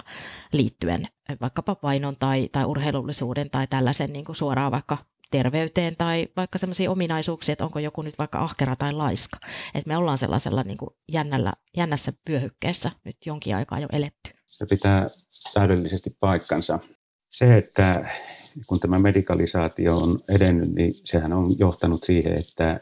liittyen 0.53 1.09
vaikkapa 1.41 1.75
painon 1.75 2.17
tai, 2.17 2.49
tai 2.53 2.65
urheilullisuuden 2.65 3.51
tai 3.51 3.67
tällaisen 3.67 4.13
niin 4.13 4.25
kuin 4.25 4.37
suoraan 4.37 4.73
vaikka 4.73 4.99
terveyteen 5.31 5.97
tai 5.97 6.29
vaikka 6.37 6.59
sellaisia 6.59 6.91
ominaisuuksia, 6.91 7.53
että 7.53 7.65
onko 7.65 7.79
joku 7.79 8.03
nyt 8.03 8.19
vaikka 8.19 8.39
ahkera 8.39 8.77
tai 8.77 8.93
laiska. 8.93 9.39
Että 9.75 9.89
me 9.89 9.97
ollaan 9.97 10.19
sellaisella 10.19 10.63
niin 10.63 10.79
kuin 10.79 10.91
jännällä, 11.13 11.53
jännässä 11.77 12.13
pyöhykkeessä 12.25 12.91
nyt 13.05 13.17
jonkin 13.27 13.57
aikaa 13.57 13.81
jo 13.81 13.89
eletty. 13.93 14.31
Se 14.47 14.67
pitää 14.67 15.07
täydellisesti 15.55 16.17
paikkansa. 16.21 16.79
Se, 17.31 17.57
että 17.57 18.11
kun 18.67 18.81
tämä 18.81 18.99
medikalisaatio 18.99 19.99
on 19.99 20.19
edennyt, 20.29 20.75
niin 20.75 20.95
sehän 21.05 21.33
on 21.33 21.59
johtanut 21.59 22.05
siihen, 22.05 22.33
että 22.33 22.81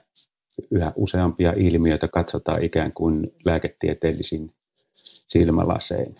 yhä 0.70 0.92
useampia 0.96 1.52
ilmiöitä 1.56 2.08
katsotaan 2.08 2.62
ikään 2.62 2.92
kuin 2.92 3.32
lääketieteellisin 3.44 4.52
silmälasein. 5.28 6.16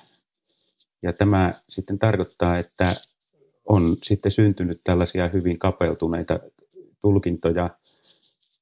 Ja 1.03 1.13
tämä 1.13 1.55
sitten 1.69 1.99
tarkoittaa, 1.99 2.59
että 2.59 2.97
on 3.69 3.97
sitten 4.03 4.33
syntynyt 4.33 4.81
tällaisia 4.85 5.29
hyvin 5.29 5.59
kapeutuneita 5.59 6.41
tulkintoja 7.03 7.71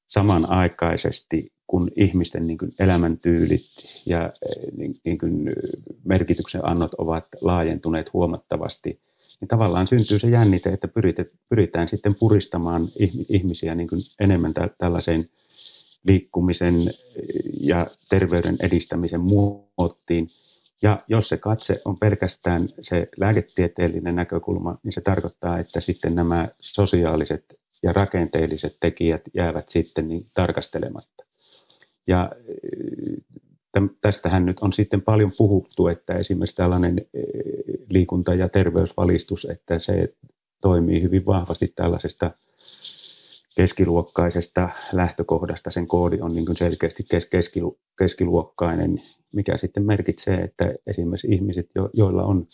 samanaikaisesti, 0.09 1.53
kun 1.67 1.91
ihmisten 1.97 2.47
niin 2.47 2.59
kuin 2.59 2.75
elämäntyylit 2.79 3.63
ja 4.07 4.25
eh, 4.25 4.73
niin, 4.77 4.95
niin 5.05 5.19
kuin 5.19 5.53
merkityksen 6.05 6.61
annot 6.65 6.95
ovat 6.95 7.27
laajentuneet 7.41 8.13
huomattavasti, 8.13 9.01
niin 9.41 9.49
tavallaan 9.49 9.87
syntyy 9.87 10.19
se 10.19 10.29
jännite, 10.29 10.71
että 10.71 10.89
pyritään 11.49 11.89
sitten 11.89 12.15
puristamaan 12.15 12.89
ihmisiä 13.29 13.75
niin 13.75 13.89
kuin 13.89 14.01
enemmän 14.21 14.55
tällaiseen 14.79 15.25
liikkumisen 16.05 16.75
ja 17.61 17.87
terveyden 18.09 18.57
edistämisen 18.61 19.21
muottiin. 19.21 20.29
Ja 20.83 21.03
jos 21.09 21.29
se 21.29 21.37
katse 21.37 21.81
on 21.85 21.99
pelkästään 21.99 22.69
se 22.81 23.09
lääketieteellinen 23.17 24.15
näkökulma, 24.15 24.79
niin 24.83 24.93
se 24.93 25.01
tarkoittaa, 25.01 25.59
että 25.59 25.81
sitten 25.81 26.15
nämä 26.15 26.49
sosiaaliset 26.61 27.61
ja 27.83 27.93
rakenteelliset 27.93 28.77
tekijät 28.81 29.23
jäävät 29.35 29.69
sitten 29.69 30.09
niin 30.09 30.25
tarkastelematta. 30.35 31.25
Ja 32.07 32.31
tästähän 34.01 34.47
nyt 34.47 34.61
on 34.61 34.73
sitten 34.73 35.03
paljon 35.03 35.33
puhuttu, 35.39 35.89
että 35.89 36.15
esimerkiksi 36.15 36.57
tällainen 36.57 37.07
liikunta- 37.91 38.35
ja 38.35 38.49
terveysvalistus, 38.49 39.45
että 39.45 39.79
se 39.79 40.15
toimii 40.61 41.03
hyvin 41.03 41.27
vahvasti 41.27 41.73
tällaisesta– 41.77 42.31
keskiluokkaisesta 43.57 44.69
lähtökohdasta. 44.93 45.71
Sen 45.71 45.87
koodi 45.87 46.19
on 46.21 46.35
niin 46.35 46.57
selkeästi 46.57 47.05
kes- 47.11 47.27
keskilu- 47.27 47.79
keskiluokkainen, 47.99 49.01
mikä 49.33 49.57
sitten 49.57 49.87
merkitsee, 49.87 50.37
että 50.41 50.75
esimerkiksi 50.87 51.29
ihmiset, 51.31 51.67
jo- 51.75 51.91
joilla 51.95 52.25
on 52.25 52.47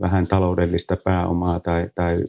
vähän 0.00 0.26
taloudellista 0.26 0.96
pääomaa 1.04 1.60
tai, 1.60 1.90
tai 1.94 2.24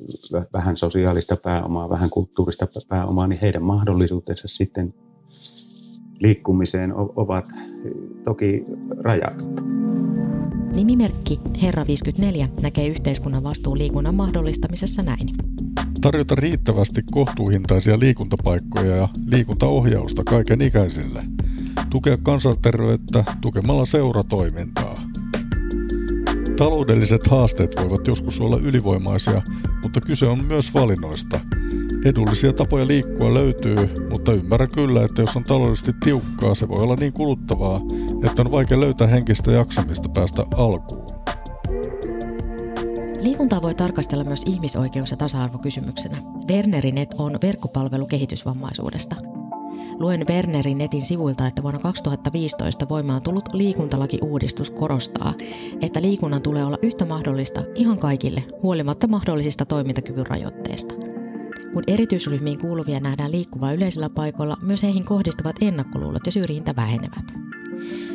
vähän 0.53 0.77
sosiaalista 0.77 1.37
pääomaa, 1.43 1.89
vähän 1.89 2.09
kulttuurista 2.09 2.67
pääomaa, 2.89 3.27
niin 3.27 3.39
heidän 3.41 3.63
mahdollisuutensa 3.63 4.47
sitten 4.47 4.93
liikkumiseen 6.19 6.93
ovat 6.95 7.45
toki 8.23 8.65
rajatut. 8.99 9.61
Nimimerkki 10.75 11.39
Herra 11.61 11.87
54 11.87 12.49
näkee 12.61 12.87
yhteiskunnan 12.87 13.43
vastuun 13.43 13.77
liikunnan 13.77 14.15
mahdollistamisessa 14.15 15.01
näin 15.01 15.29
tarjota 16.01 16.35
riittävästi 16.35 17.01
kohtuuhintaisia 17.11 17.99
liikuntapaikkoja 17.99 18.95
ja 18.95 19.09
liikuntaohjausta 19.25 20.23
kaiken 20.23 20.61
ikäisille, 20.61 21.21
tukea 21.89 22.17
kansanterveyttä 22.17 23.23
tukemalla 23.41 23.85
seuratoimintaa. 23.85 24.95
Taloudelliset 26.57 27.27
haasteet 27.27 27.75
voivat 27.79 28.07
joskus 28.07 28.39
olla 28.39 28.57
ylivoimaisia, 28.57 29.41
mutta 29.83 30.01
kyse 30.01 30.25
on 30.25 30.45
myös 30.45 30.73
valinnoista. 30.73 31.39
Edullisia 32.05 32.53
tapoja 32.53 32.87
liikkua 32.87 33.33
löytyy, 33.33 33.89
mutta 34.09 34.33
ymmärrän 34.33 34.69
kyllä, 34.73 35.03
että 35.03 35.21
jos 35.21 35.35
on 35.35 35.43
taloudellisesti 35.43 35.93
tiukkaa, 36.03 36.55
se 36.55 36.67
voi 36.67 36.83
olla 36.83 36.95
niin 36.95 37.13
kuluttavaa, 37.13 37.81
että 38.23 38.41
on 38.41 38.51
vaikea 38.51 38.79
löytää 38.79 39.07
henkistä 39.07 39.51
jaksamista 39.51 40.09
päästä 40.09 40.45
alkuun. 40.55 40.98
Liikuntaa 43.21 43.61
voi 43.61 43.75
tarkastella 43.75 44.23
myös 44.23 44.43
ihmisoikeus- 44.45 45.11
ja 45.11 45.17
tasa-arvokysymyksenä. 45.17 46.17
Wernerinet 46.51 47.15
on 47.17 47.37
verkkopalvelu 47.43 48.05
kehitysvammaisuudesta. 48.05 49.15
Luen 49.99 50.25
Wernerin 50.29 50.77
netin 50.77 51.05
sivuilta, 51.05 51.47
että 51.47 51.63
vuonna 51.63 51.79
2015 51.79 52.89
voimaan 52.89 53.21
tullut 53.21 53.49
liikuntalaki-uudistus 53.53 54.69
korostaa, 54.69 55.33
että 55.81 56.01
liikunnan 56.01 56.41
tulee 56.41 56.63
olla 56.63 56.77
yhtä 56.81 57.05
mahdollista 57.05 57.63
ihan 57.75 57.99
kaikille, 57.99 58.43
huolimatta 58.63 59.07
mahdollisista 59.07 59.65
toimintakyvyn 59.65 60.27
rajoitteista. 60.27 60.95
Kun 61.73 61.83
erityisryhmiin 61.87 62.59
kuuluvia 62.59 62.99
nähdään 62.99 63.31
liikkuvaa 63.31 63.73
yleisillä 63.73 64.09
paikoilla, 64.09 64.57
myös 64.61 64.83
heihin 64.83 65.05
kohdistuvat 65.05 65.55
ennakkoluulot 65.61 66.25
ja 66.25 66.31
syrjintä 66.31 66.75
vähenevät. 66.75 67.48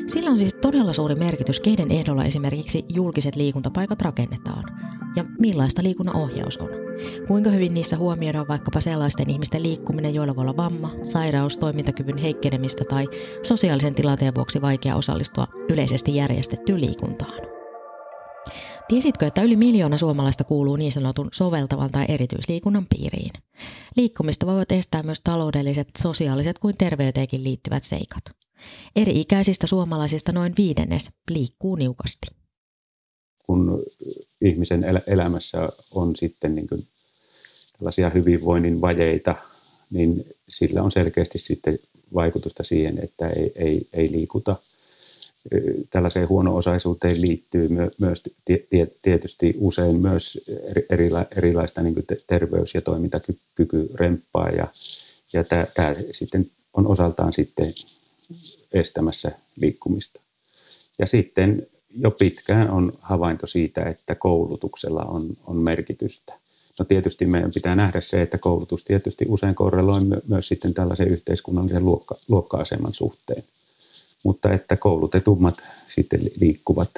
Sillä 0.06 0.30
on 0.30 0.38
siis 0.38 0.54
todella 0.54 0.92
suuri 0.92 1.14
merkitys, 1.14 1.60
keiden 1.60 1.90
ehdolla 1.90 2.24
esimerkiksi 2.24 2.84
julkiset 2.94 3.36
liikuntapaikat 3.36 4.02
rakennetaan 4.02 4.64
ja 5.16 5.24
millaista 5.38 5.82
liikunnan 5.82 6.16
ohjaus 6.16 6.56
on. 6.56 6.68
Kuinka 7.26 7.50
hyvin 7.50 7.74
niissä 7.74 7.96
huomioidaan 7.96 8.48
vaikkapa 8.48 8.80
sellaisten 8.80 9.30
ihmisten 9.30 9.62
liikkuminen, 9.62 10.14
joilla 10.14 10.36
voi 10.36 10.42
olla 10.42 10.56
vamma, 10.56 10.90
sairaus, 11.02 11.56
toimintakyvyn 11.56 12.16
heikkenemistä 12.16 12.84
tai 12.88 13.08
sosiaalisen 13.42 13.94
tilanteen 13.94 14.34
vuoksi 14.34 14.62
vaikea 14.62 14.96
osallistua 14.96 15.46
yleisesti 15.68 16.16
järjestettyyn 16.16 16.80
liikuntaan. 16.80 17.54
Tiesitkö, 18.88 19.26
että 19.26 19.42
yli 19.42 19.56
miljoona 19.56 19.98
suomalaista 19.98 20.44
kuuluu 20.44 20.76
niin 20.76 20.92
sanotun 20.92 21.28
soveltavan 21.32 21.92
tai 21.92 22.04
erityisliikunnan 22.08 22.86
piiriin? 22.86 23.32
Liikkumista 23.96 24.46
voivat 24.46 24.72
estää 24.72 25.02
myös 25.02 25.20
taloudelliset, 25.24 25.88
sosiaaliset 26.02 26.58
kuin 26.58 26.76
terveyteenkin 26.78 27.44
liittyvät 27.44 27.84
seikat. 27.84 28.43
Eri 28.96 29.20
ikäisistä 29.20 29.66
suomalaisista 29.66 30.32
noin 30.32 30.52
viidennes 30.58 31.10
liikkuu 31.30 31.76
niukasti. 31.76 32.26
Kun 33.46 33.82
ihmisen 34.40 34.84
elämässä 35.06 35.68
on 35.94 36.16
sitten 36.16 36.54
niin 36.54 36.68
kuin 36.68 36.86
tällaisia 37.78 38.10
hyvinvoinnin 38.10 38.80
vajeita, 38.80 39.34
niin 39.90 40.24
sillä 40.48 40.82
on 40.82 40.92
selkeästi 40.92 41.38
sitten 41.38 41.78
vaikutusta 42.14 42.62
siihen, 42.62 43.04
että 43.04 43.28
ei, 43.28 43.52
ei, 43.56 43.88
ei 43.92 44.12
liikuta. 44.12 44.56
Tällaiseen 45.90 46.28
huono-osaisuuteen 46.28 47.20
liittyy 47.20 47.68
myös 47.98 48.22
tietysti 49.02 49.54
usein 49.58 50.00
myös 50.00 50.40
erilaista 51.36 51.82
niin 51.82 51.94
kuin 51.94 52.06
terveys- 52.26 52.74
ja 52.74 52.80
toimintakykyremppaa 52.80 54.48
ja, 54.48 54.66
ja 55.32 55.44
tämä 55.74 55.94
sitten 56.10 56.50
on 56.74 56.86
osaltaan 56.86 57.32
sitten 57.32 57.74
estämässä 58.72 59.32
liikkumista. 59.56 60.20
Ja 60.98 61.06
sitten 61.06 61.66
jo 61.98 62.10
pitkään 62.10 62.70
on 62.70 62.92
havainto 63.00 63.46
siitä, 63.46 63.82
että 63.82 64.14
koulutuksella 64.14 65.02
on, 65.02 65.36
on 65.46 65.56
merkitystä. 65.56 66.34
No 66.78 66.84
tietysti 66.84 67.26
meidän 67.26 67.52
pitää 67.52 67.76
nähdä 67.76 68.00
se, 68.00 68.22
että 68.22 68.38
koulutus 68.38 68.84
tietysti 68.84 69.24
usein 69.28 69.54
korreloi 69.54 70.00
myös 70.28 70.48
sitten 70.48 70.74
tällaisen 70.74 71.08
yhteiskunnallisen 71.08 71.84
luokka, 71.84 72.14
luokka-aseman 72.28 72.94
suhteen. 72.94 73.44
Mutta 74.22 74.52
että 74.52 74.76
koulutetummat 74.76 75.62
sitten 75.88 76.20
liikkuvat, 76.40 76.90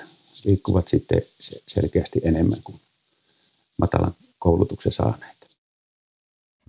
liikkuvat 0.45 0.89
sitten 0.89 1.23
selkeästi 1.69 2.21
enemmän 2.25 2.59
kuin 2.65 2.81
matalan 3.79 4.15
koulutuksen 4.39 4.93
saaneet. 4.93 5.36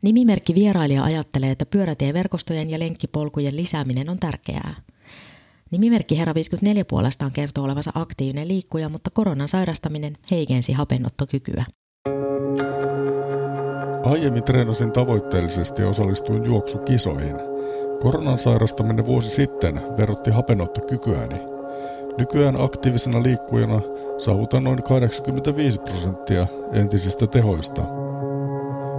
Nimimerkki 0.04 0.56
vierailija 0.56 1.04
ajattelee, 1.04 1.52
että 1.52 1.66
pyörätieverkostojen 1.66 2.70
ja 2.70 2.80
lenkkipolkujen 2.80 3.58
lisääminen 3.58 4.10
on 4.10 4.20
tärkeää. 4.20 4.76
Nimimerkki 5.72 6.20
Herra 6.20 6.34
54 6.34 6.86
puolestaan 6.86 7.32
kertoo 7.32 7.64
olevansa 7.64 7.92
aktiivinen 7.96 8.48
liikkuja, 8.48 8.90
mutta 8.90 9.10
koronan 9.14 9.48
sairastaminen 9.48 10.18
heikensi 10.32 10.74
hapennottokykyä. 10.74 11.66
Aiemmin 14.04 14.44
treenasin 14.44 14.92
tavoitteellisesti 14.92 15.82
ja 15.82 15.90
osallistuin 15.90 16.46
juoksukisoihin. 16.46 17.36
Koronan 18.02 18.40
sairastaminen 18.40 19.06
vuosi 19.06 19.30
sitten 19.30 19.82
verotti 19.98 20.32
hapenottokykyäni. 20.32 21.36
Nykyään 22.18 22.62
aktiivisena 22.62 23.24
liikkujana 23.24 23.82
saavutan 24.18 24.64
noin 24.64 24.84
85 24.84 25.80
prosenttia 25.80 26.48
entisistä 26.74 27.28
tehoista. 27.28 28.07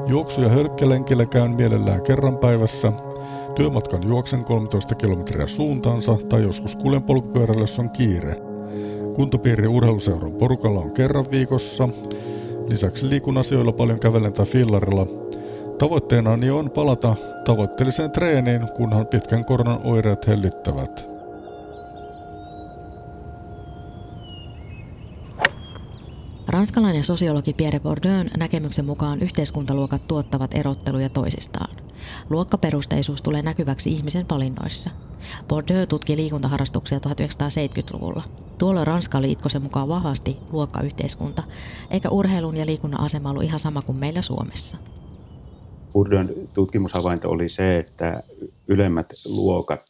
Juoksu- 0.09 0.41
ja 0.41 0.49
hölkkälenkillä 0.49 1.27
käyn 1.27 1.51
mielellään 1.51 2.03
kerran 2.03 2.37
päivässä. 2.37 2.93
Työmatkan 3.55 4.09
juoksen 4.09 4.45
13 4.45 4.95
kilometriä 4.95 5.47
suuntaansa 5.47 6.17
tai 6.29 6.43
joskus 6.43 6.77
kuljen 6.77 7.03
polkupyörällä, 7.03 7.61
jos 7.61 7.79
on 7.79 7.91
kiire. 7.91 8.37
Kuntopiiri 9.15 9.67
urheiluseuran 9.67 10.33
porukalla 10.33 10.81
on 10.81 10.91
kerran 10.91 11.25
viikossa 11.31 11.89
Lisäksi 12.69 13.09
liikun 13.09 13.39
asioilla 13.39 13.73
paljon 13.73 14.01
kävelen 14.01 14.33
tai 14.33 14.47
fillarilla. 14.47 15.07
Tavoitteenani 15.79 16.51
on 16.51 16.71
palata 16.71 17.15
tavoitteelliseen 17.45 18.11
treeniin, 18.11 18.69
kunhan 18.77 19.07
pitkän 19.07 19.45
koronan 19.45 19.81
oireet 19.85 20.27
hellittävät. 20.27 21.08
Ranskalainen 26.59 27.05
sosiologi 27.05 27.53
Pierre 27.53 27.81
Bourdieu 27.81 28.25
näkemyksen 28.39 28.85
mukaan 28.85 29.23
yhteiskuntaluokat 29.23 30.09
tuottavat 30.09 30.55
erotteluja 30.55 31.09
toisistaan. 31.09 31.77
Luokkaperusteisuus 32.31 33.23
tulee 33.23 33.43
näkyväksi 33.43 33.91
ihmisen 33.91 34.27
valinnoissa. 34.31 34.91
Bourdieu 35.49 35.87
tutki 35.87 36.17
liikuntaharrastuksia 36.17 36.99
1970-luvulla. 36.99 38.23
Tuolloin 38.59 38.87
Ranska 38.87 39.19
oli 39.19 39.33
Itkosen 39.33 39.63
mukaan 39.63 39.89
vahvasti 39.89 40.37
luokkayhteiskunta, 40.51 41.43
eikä 41.91 42.09
urheilun 42.09 42.57
ja 42.57 42.67
liikunnan 42.67 43.01
asema 43.01 43.31
ollut 43.31 43.45
ihan 43.45 43.61
sama 43.61 43.83
kuin 43.83 43.99
meillä 43.99 44.23
Suomessa. 44.23 44.79
Bourdieun 45.93 46.31
tutkimushavainto 46.55 47.31
oli 47.31 47.49
se, 47.49 47.79
että 47.79 48.23
ylemmät 48.69 49.13
luokat 49.25 49.87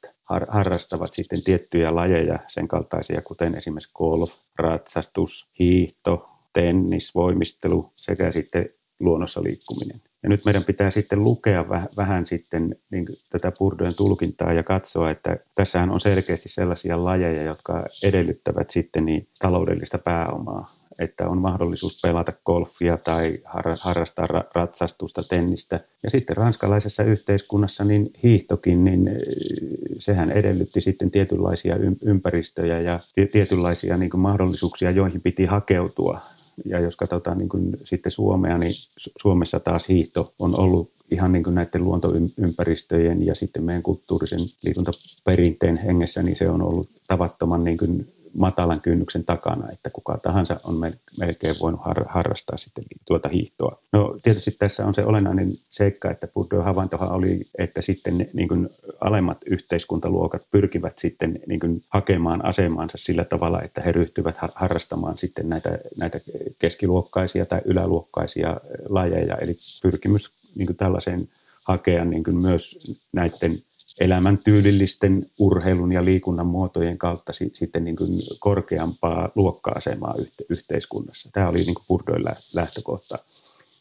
harrastavat 0.49 1.13
sitten 1.13 1.43
tiettyjä 1.43 1.95
lajeja, 1.95 2.39
sen 2.49 2.69
kaltaisia 2.69 3.23
kuten 3.23 3.55
esimerkiksi 3.55 3.93
golf, 3.95 4.35
ratsastus, 4.59 5.49
hiihto, 5.59 6.38
tennis, 6.53 7.15
voimistelu 7.15 7.91
sekä 7.97 8.33
sitten 8.33 8.69
luonnossa 9.01 9.43
liikkuminen. 9.43 10.01
Ja 10.23 10.29
nyt 10.29 10.45
meidän 10.45 10.65
pitää 10.65 10.91
sitten 10.91 11.25
lukea 11.25 11.69
vähän, 11.69 11.89
vähän 11.97 12.27
sitten 12.27 12.77
niin 12.91 13.07
tätä 13.31 13.53
Purdojen 13.59 13.95
tulkintaa 13.95 14.53
ja 14.53 14.63
katsoa, 14.63 15.11
että 15.11 15.37
tässähän 15.55 15.91
on 15.91 16.01
selkeästi 16.01 16.49
sellaisia 16.49 17.05
lajeja, 17.05 17.43
jotka 17.43 17.85
edellyttävät 18.03 18.71
sitten 18.71 19.07
niin 19.07 19.27
taloudellista 19.39 19.99
pääomaa 19.99 20.79
että 20.99 21.29
on 21.29 21.39
mahdollisuus 21.39 22.01
pelata 22.03 22.33
golfia 22.47 22.97
tai 22.97 23.39
harrastaa 23.77 24.27
ratsastusta, 24.55 25.23
tennistä. 25.23 25.81
Ja 26.03 26.11
sitten 26.11 26.37
ranskalaisessa 26.37 27.03
yhteiskunnassa 27.03 27.85
niin 27.85 28.11
hiihtokin, 28.23 28.85
niin 28.85 29.11
sehän 29.99 30.31
edellytti 30.31 30.81
sitten 30.81 31.11
tietynlaisia 31.11 31.77
ympäristöjä 32.03 32.81
ja 32.81 33.01
tietynlaisia 33.33 33.97
niin 33.97 34.11
mahdollisuuksia, 34.15 34.91
joihin 34.91 35.21
piti 35.21 35.45
hakeutua 35.45 36.21
ja 36.65 36.81
jos 36.81 36.97
katsotaan 36.97 37.39
niin 37.39 37.49
kuin 37.49 37.77
sitten 37.85 38.13
Suomea, 38.13 38.59
niin 38.59 38.73
Suomessa 39.23 39.61
taas 39.61 39.89
hiihto 39.89 40.33
on 40.39 40.61
ollut 40.61 40.91
ihan 41.11 41.33
niin 41.33 41.45
kuin 41.45 41.55
näiden 41.55 41.85
luontoympäristöjen 41.85 43.27
ja 43.27 43.35
sitten 43.35 43.63
meidän 43.65 43.83
kulttuurisen 43.83 44.41
liikuntaperinteen 44.65 45.77
hengessä, 45.77 46.23
niin 46.23 46.37
se 46.37 46.51
on 46.51 46.63
ollut 46.63 46.89
tavattoman 47.07 47.65
niin 47.65 47.79
kuin 47.79 48.09
matalan 48.35 48.81
kynnyksen 48.81 49.25
takana, 49.25 49.73
että 49.73 49.91
kuka 49.91 50.19
tahansa 50.19 50.61
on 50.65 50.81
melkein 51.19 51.55
voinut 51.61 51.81
harrastaa 52.07 52.57
sitten 52.57 52.85
tuota 53.07 53.29
hiihtoa. 53.29 53.79
No 53.93 54.19
tietysti 54.23 54.51
tässä 54.59 54.87
on 54.87 54.95
se 54.95 55.05
olennainen 55.05 55.53
seikka, 55.71 56.11
että 56.11 56.29
Bourdieu 56.29 56.63
havaintohan 56.63 57.13
oli, 57.13 57.47
että 57.59 57.83
sitten 57.83 58.29
niin 58.33 58.49
kuin 58.49 58.69
alemmat 59.01 59.39
yhteiskuntaluokat 59.47 60.43
pyrkivät 60.51 60.99
sitten 60.99 61.41
niin 61.47 61.61
kuin 61.61 61.83
hakemaan 61.91 62.45
asemaansa 62.45 62.99
sillä 62.99 63.25
tavalla, 63.25 63.63
että 63.63 63.81
he 63.81 63.93
ryhtyvät 63.93 64.37
harrastamaan 64.55 65.19
sitten 65.19 65.49
näitä, 65.49 65.79
näitä 65.97 66.21
keskiluokkaisia 66.59 67.47
tai 67.47 67.61
yläluokkaisia 67.65 68.57
lajeja, 68.89 69.37
eli 69.37 69.57
pyrkimys 69.83 70.31
niin 70.55 70.67
kuin 70.67 70.77
tällaiseen 70.77 71.29
hakea 71.65 72.05
niin 72.05 72.25
kuin 72.25 72.37
myös 72.37 72.79
näiden 73.13 73.59
elämäntyylillisten 74.01 75.27
urheilun 75.39 75.93
ja 75.93 76.05
liikunnan 76.05 76.47
muotojen 76.47 76.99
kautta 76.99 77.33
sitten 77.33 77.85
niin 77.85 77.97
kuin 77.97 78.11
korkeampaa 78.41 79.29
luokka-asemaa 79.35 80.15
yhteiskunnassa. 80.49 81.29
Tämä 81.33 81.49
oli 81.49 81.59
niin 81.59 81.75
kuin 81.87 82.25
lähtökohta. 82.55 83.19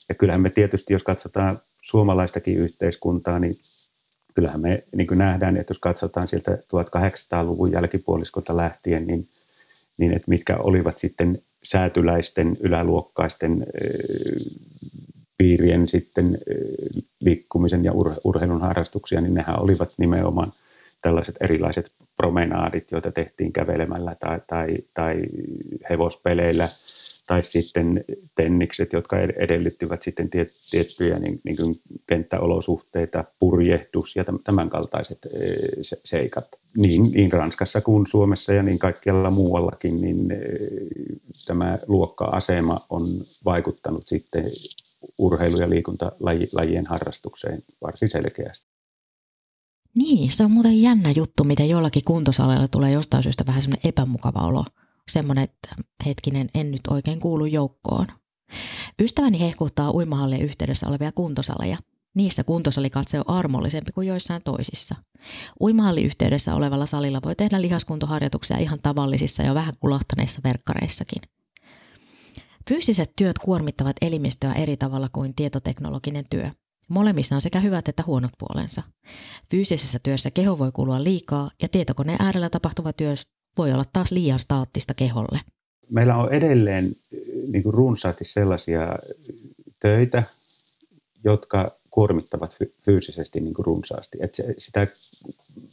Ja 0.09 0.15
kyllähän 0.15 0.41
me 0.41 0.49
tietysti, 0.49 0.93
jos 0.93 1.03
katsotaan 1.03 1.59
suomalaistakin 1.81 2.57
yhteiskuntaa, 2.57 3.39
niin 3.39 3.59
kyllähän 4.35 4.61
me 4.61 4.83
niin 4.95 5.07
kuin 5.07 5.17
nähdään, 5.17 5.57
että 5.57 5.71
jos 5.71 5.79
katsotaan 5.79 6.27
sieltä 6.27 6.51
1800-luvun 6.51 7.71
jälkipuoliskolta 7.71 8.57
lähtien, 8.57 9.07
niin, 9.07 9.27
niin 9.97 10.13
että 10.13 10.29
mitkä 10.29 10.57
olivat 10.57 10.97
sitten 10.97 11.41
säätyläisten, 11.63 12.57
yläluokkaisten 12.59 13.65
piirien 15.37 15.87
sitten 15.87 16.37
liikkumisen 17.19 17.83
ja 17.85 17.91
urheilun 18.23 18.61
harrastuksia, 18.61 19.21
niin 19.21 19.33
nehän 19.33 19.61
olivat 19.61 19.89
nimenomaan 19.97 20.53
tällaiset 21.01 21.35
erilaiset 21.41 21.91
promenaadit, 22.17 22.91
joita 22.91 23.11
tehtiin 23.11 23.53
kävelemällä 23.53 24.15
tai, 24.19 24.39
tai, 24.47 24.77
tai 24.93 25.21
hevospeleillä, 25.89 26.69
tai 27.27 27.43
sitten 27.43 28.05
tennikset, 28.35 28.93
jotka 28.93 29.19
edellyttivät 29.19 30.03
sitten 30.03 30.29
tiet, 30.29 30.53
tiettyjä 30.71 31.19
niin, 31.19 31.39
niin 31.43 31.57
kuin 31.57 31.79
kenttäolosuhteita, 32.07 33.23
purjehdus 33.39 34.15
ja 34.15 34.25
tämän 34.43 34.69
kaltaiset 34.69 35.19
seikat. 35.81 36.47
Niin, 36.77 37.11
niin 37.11 37.31
Ranskassa 37.31 37.81
kuin 37.81 38.07
Suomessa 38.07 38.53
ja 38.53 38.63
niin 38.63 38.79
kaikkialla 38.79 39.31
muuallakin, 39.31 40.01
niin 40.01 40.27
tämä 41.47 41.77
luokka-asema 41.87 42.85
on 42.89 43.07
vaikuttanut 43.45 44.07
sitten 44.07 44.45
urheilu- 45.17 45.59
ja 45.59 45.69
liikuntalajien 45.69 46.85
harrastukseen 46.85 47.61
varsin 47.81 48.09
selkeästi. 48.09 48.67
Niin, 49.95 50.31
se 50.31 50.43
on 50.43 50.51
muuten 50.51 50.81
jännä 50.81 51.11
juttu, 51.11 51.43
miten 51.43 51.69
jollakin 51.69 52.01
kuntosaleilla 52.05 52.67
tulee 52.67 52.91
jostain 52.91 53.23
syystä 53.23 53.45
vähän 53.45 53.61
semmoinen 53.61 53.89
epämukava 53.89 54.47
olo. 54.47 54.65
Semmoinen, 55.09 55.43
että 55.43 55.75
hetkinen, 56.05 56.49
en 56.53 56.71
nyt 56.71 56.81
oikein 56.89 57.19
kuulu 57.19 57.45
joukkoon. 57.45 58.07
Ystäväni 58.99 59.39
hehkuttaa 59.39 59.91
uimahallien 59.91 60.41
yhteydessä 60.41 60.87
olevia 60.87 61.11
kuntosaleja. 61.11 61.77
Niissä 62.15 62.43
kuntosalikatse 62.43 63.19
on 63.19 63.29
armollisempi 63.29 63.91
kuin 63.91 64.07
joissain 64.07 64.43
toisissa. 64.43 64.95
Uimahallin 65.61 66.05
yhteydessä 66.05 66.55
olevalla 66.55 66.85
salilla 66.85 67.19
voi 67.25 67.35
tehdä 67.35 67.61
lihaskuntoharjoituksia 67.61 68.57
ihan 68.57 68.79
tavallisissa 68.81 69.43
ja 69.43 69.53
vähän 69.53 69.73
kulahtaneissa 69.79 70.41
verkkareissakin– 70.43 71.21
Fyysiset 72.67 73.11
työt 73.15 73.39
kuormittavat 73.39 73.95
elimistöä 74.01 74.53
eri 74.53 74.77
tavalla 74.77 75.09
kuin 75.11 75.33
tietoteknologinen 75.33 76.25
työ. 76.29 76.49
Molemmissa 76.89 77.35
on 77.35 77.41
sekä 77.41 77.59
hyvät 77.59 77.87
että 77.87 78.03
huonot 78.07 78.31
puolensa. 78.37 78.83
Fyysisessä 79.51 79.99
työssä 80.03 80.31
keho 80.31 80.59
voi 80.59 80.71
kulua 80.71 81.03
liikaa 81.03 81.51
ja 81.61 81.67
tietokoneen 81.67 82.21
äärellä 82.21 82.49
tapahtuva 82.49 82.93
työ 82.93 83.13
voi 83.57 83.71
olla 83.71 83.83
taas 83.93 84.11
liian 84.11 84.39
staattista 84.39 84.93
keholle. 84.93 85.39
Meillä 85.89 86.15
on 86.15 86.33
edelleen 86.33 86.95
niin 87.47 87.63
kuin 87.63 87.73
runsaasti 87.73 88.25
sellaisia 88.25 88.95
töitä, 89.79 90.23
jotka 91.23 91.71
kuormittavat 91.91 92.57
fyysisesti 92.85 93.39
niin 93.39 93.53
kuin 93.53 93.65
runsaasti. 93.65 94.17
Et 94.21 94.35
se, 94.35 94.55
sitä 94.57 94.87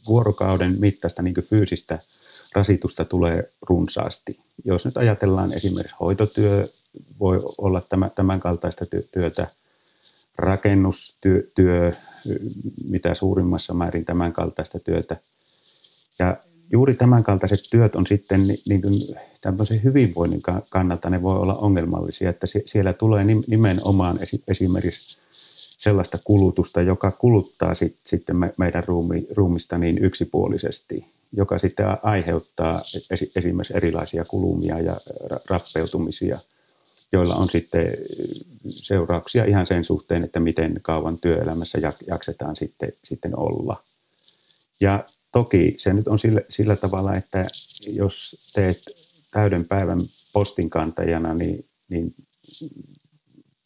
vuorokauden 0.07 0.75
mittaista 0.79 1.21
niin 1.21 1.33
kuin 1.33 1.45
fyysistä 1.45 1.99
rasitusta 2.53 3.05
tulee 3.05 3.51
runsaasti. 3.61 4.39
Jos 4.65 4.85
nyt 4.85 4.97
ajatellaan 4.97 5.53
esimerkiksi 5.53 5.95
hoitotyö, 5.99 6.67
voi 7.19 7.41
olla 7.57 7.81
tämä, 7.81 8.09
tämän 8.09 8.39
kaltaista 8.39 8.85
työtä, 9.11 9.47
rakennustyö, 10.37 11.93
mitä 12.87 13.15
suurimmassa 13.15 13.73
määrin 13.73 14.05
tämän 14.05 14.33
kaltaista 14.33 14.79
työtä. 14.79 15.17
Ja 16.19 16.37
juuri 16.71 16.95
tämänkaltaiset 16.95 17.59
työt 17.71 17.95
on 17.95 18.07
sitten 18.07 18.47
niin 18.67 18.81
kuin 18.81 18.93
tämmöisen 19.41 19.83
hyvinvoinnin 19.83 20.41
kannalta 20.69 21.09
ne 21.09 21.21
voi 21.21 21.39
olla 21.39 21.55
ongelmallisia, 21.55 22.29
että 22.29 22.47
siellä 22.65 22.93
tulee 22.93 23.25
nimenomaan 23.47 24.19
esimerkiksi 24.47 25.17
sellaista 25.77 26.19
kulutusta, 26.23 26.81
joka 26.81 27.11
kuluttaa 27.11 27.75
sit, 27.75 27.95
sitten 28.05 28.35
meidän 28.57 28.83
ruumi, 28.87 29.27
ruumista 29.35 29.77
niin 29.77 29.97
yksipuolisesti, 30.03 31.05
joka 31.31 31.59
sitten 31.59 31.85
aiheuttaa 32.03 32.81
esimerkiksi 33.35 33.73
erilaisia 33.73 34.25
kulumia 34.25 34.79
ja 34.79 34.97
rappeutumisia, 35.49 36.39
joilla 37.15 37.35
on 37.35 37.49
sitten 37.49 37.87
seurauksia 38.69 39.45
ihan 39.45 39.67
sen 39.67 39.83
suhteen, 39.83 40.23
että 40.23 40.39
miten 40.39 40.79
kauan 40.81 41.17
työelämässä 41.17 41.79
jaksetaan 42.07 42.55
sitten, 42.55 42.93
sitten 43.03 43.39
olla. 43.39 43.83
Ja 44.81 45.03
toki 45.31 45.73
se 45.77 45.93
nyt 45.93 46.07
on 46.07 46.19
sillä, 46.19 46.41
sillä 46.49 46.75
tavalla, 46.75 47.15
että 47.15 47.47
jos 47.87 48.37
teet 48.53 48.81
täyden 49.31 49.65
päivän 49.65 50.01
postinkantajana, 50.33 51.33
niin, 51.33 51.65
niin 51.89 52.15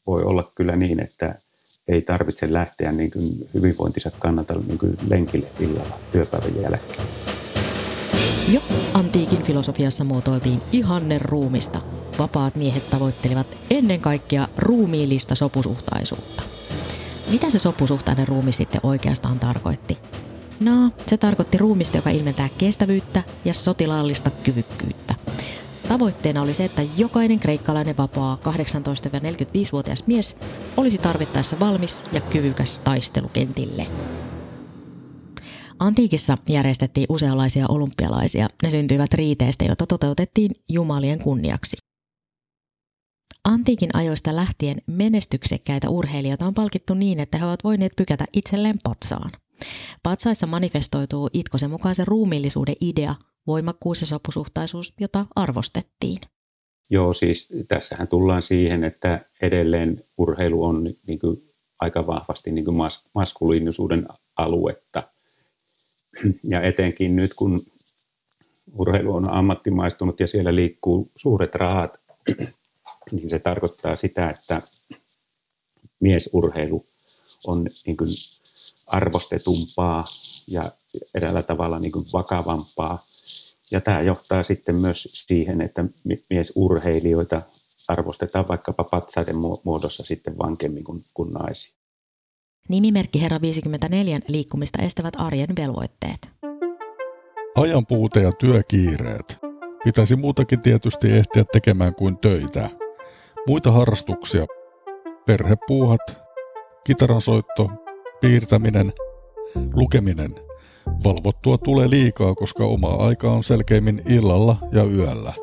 voi 0.07 0.23
olla 0.23 0.51
kyllä 0.55 0.75
niin, 0.75 0.99
että 0.99 1.35
ei 1.87 2.01
tarvitse 2.01 2.53
lähteä 2.53 2.91
niin 2.91 3.11
kuin 3.11 3.49
hyvinvointinsa 3.53 4.11
kannalta 4.19 4.53
niin 4.67 4.79
kuin 4.79 4.97
lenkille 5.09 5.47
illalla 5.59 5.99
työpäivän 6.11 6.61
jälkeen. 6.61 7.07
Jo 8.53 8.61
antiikin 8.93 9.43
filosofiassa 9.43 10.03
muotoiltiin 10.03 10.61
ihanne 10.71 11.17
ruumista. 11.17 11.98
Vapaat 12.19 12.55
miehet 12.55 12.89
tavoittelivat 12.89 13.57
ennen 13.69 14.01
kaikkea 14.01 14.47
ruumiillista 14.57 15.35
sopusuhtaisuutta. 15.35 16.43
Mitä 17.31 17.49
se 17.49 17.59
sopusuhtainen 17.59 18.27
ruumi 18.27 18.51
sitten 18.51 18.81
oikeastaan 18.83 19.39
tarkoitti? 19.39 19.97
No, 20.59 20.91
se 21.07 21.17
tarkoitti 21.17 21.57
ruumista, 21.57 21.97
joka 21.97 22.09
ilmentää 22.09 22.49
kestävyyttä 22.57 23.23
ja 23.45 23.53
sotilaallista 23.53 24.29
kyvykkyyttä. 24.29 25.15
Tavoitteena 25.87 26.41
oli 26.41 26.53
se, 26.53 26.65
että 26.65 26.81
jokainen 26.97 27.39
kreikkalainen 27.39 27.97
vapaa 27.97 28.37
18-45-vuotias 28.43 30.03
mies 30.07 30.37
olisi 30.77 30.97
tarvittaessa 30.97 31.59
valmis 31.59 32.03
ja 32.11 32.21
kyvykäs 32.21 32.79
taistelukentille. 32.79 33.87
Antiikissa 35.79 36.37
järjestettiin 36.49 37.05
useanlaisia 37.09 37.65
olympialaisia. 37.69 38.47
Ne 38.63 38.69
syntyivät 38.69 39.13
riiteistä, 39.13 39.65
joita 39.65 39.87
toteutettiin 39.87 40.51
jumalien 40.69 41.19
kunniaksi. 41.19 41.88
Antiikin 43.49 43.89
ajoista 43.93 44.35
lähtien 44.35 44.81
menestyksekkäitä 44.87 45.89
urheilijoita 45.89 46.45
on 46.45 46.53
palkittu 46.53 46.93
niin, 46.93 47.19
että 47.19 47.37
he 47.37 47.45
ovat 47.45 47.63
voineet 47.63 47.91
pykätä 47.95 48.25
itselleen 48.33 48.79
patsaan. 48.83 49.31
Patsaissa 50.03 50.47
manifestoituu 50.47 51.29
Itkosen 51.33 51.69
mukaan 51.69 51.95
se 51.95 52.05
ruumiillisuuden 52.05 52.75
idea, 52.81 53.15
voimakkuus 53.47 54.01
ja 54.01 54.07
sopusuhtaisuus, 54.07 54.93
jota 54.99 55.25
arvostettiin. 55.35 56.19
Joo, 56.89 57.13
siis 57.13 57.49
tässähän 57.67 58.07
tullaan 58.07 58.41
siihen, 58.41 58.83
että 58.83 59.19
edelleen 59.41 60.03
urheilu 60.17 60.63
on 60.63 60.83
niin 61.07 61.19
kuin 61.19 61.41
aika 61.79 62.07
vahvasti 62.07 62.51
niin 62.51 62.65
kuin 62.65 62.77
mas- 62.77 63.09
maskuliinisuuden 63.15 64.07
aluetta. 64.35 65.03
Ja 66.43 66.61
etenkin 66.61 67.15
nyt, 67.15 67.33
kun 67.33 67.65
urheilu 68.73 69.15
on 69.15 69.29
ammattimaistunut 69.29 70.19
ja 70.19 70.27
siellä 70.27 70.55
liikkuu 70.55 71.11
suuret 71.15 71.55
rahat, 71.55 71.99
niin 73.11 73.29
se 73.29 73.39
tarkoittaa 73.39 73.95
sitä, 73.95 74.29
että 74.29 74.61
miesurheilu 75.99 76.85
on 77.47 77.69
niin 77.85 77.97
kuin 77.97 78.09
arvostetumpaa 78.87 80.05
ja 80.47 80.71
eräällä 81.13 81.43
tavalla 81.43 81.79
niin 81.79 81.91
kuin 81.91 82.05
vakavampaa 82.13 83.03
ja 83.71 83.81
tämä 83.81 84.01
johtaa 84.01 84.43
sitten 84.43 84.75
myös 84.75 85.09
siihen, 85.11 85.61
että 85.61 85.85
miesurheilijoita 86.29 87.41
arvostetaan 87.87 88.47
vaikkapa 88.47 88.83
patsaiden 88.83 89.35
muodossa 89.63 90.03
sitten 90.03 90.37
vankemmin 90.37 90.83
kuin, 90.83 91.03
kuin 91.13 91.33
naisia. 91.33 91.79
Nimimerkki 92.69 93.21
Herra 93.21 93.41
54 93.41 94.19
liikkumista 94.27 94.81
estävät 94.81 95.13
arjen 95.17 95.49
velvoitteet. 95.59 96.29
Ajan 97.55 97.85
puute 97.85 98.19
ja 98.21 98.31
työkiireet. 98.31 99.37
Pitäisi 99.83 100.15
muutakin 100.15 100.61
tietysti 100.61 101.07
ehtiä 101.11 101.43
tekemään 101.53 101.95
kuin 101.95 102.17
töitä. 102.17 102.69
Muita 103.49 103.71
harrastuksia. 103.71 104.45
Perhepuuhat, 105.25 106.17
kitaransoitto, 106.83 107.71
piirtäminen, 108.21 108.93
lukeminen– 109.73 110.35
Valvottua 111.03 111.57
tulee 111.57 111.89
liikaa, 111.89 112.35
koska 112.35 112.65
oma 112.65 112.87
aika 112.87 113.31
on 113.31 113.43
selkeimmin 113.43 114.01
illalla 114.05 114.55
ja 114.71 114.83
yöllä. 114.83 115.33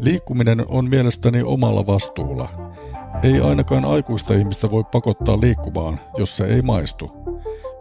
Liikkuminen 0.00 0.64
on 0.68 0.90
mielestäni 0.90 1.42
omalla 1.42 1.86
vastuulla. 1.86 2.48
Ei 3.22 3.40
ainakaan 3.40 3.84
aikuista 3.84 4.34
ihmistä 4.34 4.70
voi 4.70 4.84
pakottaa 4.92 5.40
liikkumaan, 5.40 6.00
jos 6.16 6.36
se 6.36 6.44
ei 6.44 6.62
maistu. 6.62 7.10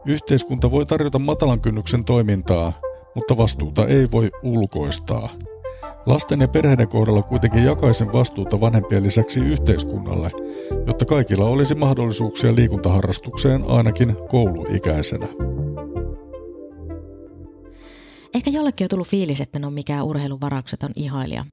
Yhteiskunta 0.05 0.71
voi 0.71 0.85
tarjota 0.85 1.19
matalan 1.19 1.61
kynnyksen 1.61 2.05
toimintaa, 2.05 2.73
mutta 3.15 3.37
vastuuta 3.37 3.87
ei 3.87 4.07
voi 4.11 4.29
ulkoistaa. 4.43 5.29
Lasten 6.05 6.41
ja 6.41 6.47
perheiden 6.47 6.87
kohdalla 6.87 7.21
kuitenkin 7.21 7.63
jakaisin 7.63 8.13
vastuuta 8.13 8.61
vanhempien 8.61 9.03
lisäksi 9.03 9.39
yhteiskunnalle, 9.39 10.31
jotta 10.87 11.05
kaikilla 11.05 11.45
olisi 11.45 11.75
mahdollisuuksia 11.75 12.55
liikuntaharrastukseen 12.55 13.63
ainakin 13.67 14.15
kouluikäisenä. 14.29 15.27
Ehkä 18.33 18.49
jollekin 18.49 18.85
on 18.85 18.89
tullut 18.89 19.07
fiilis, 19.07 19.41
että 19.41 19.59
ne 19.59 19.67
on 19.67 19.73
mikään 19.73 20.05
urheiluvaraukseton 20.05 20.91
ihailija. 20.95 21.45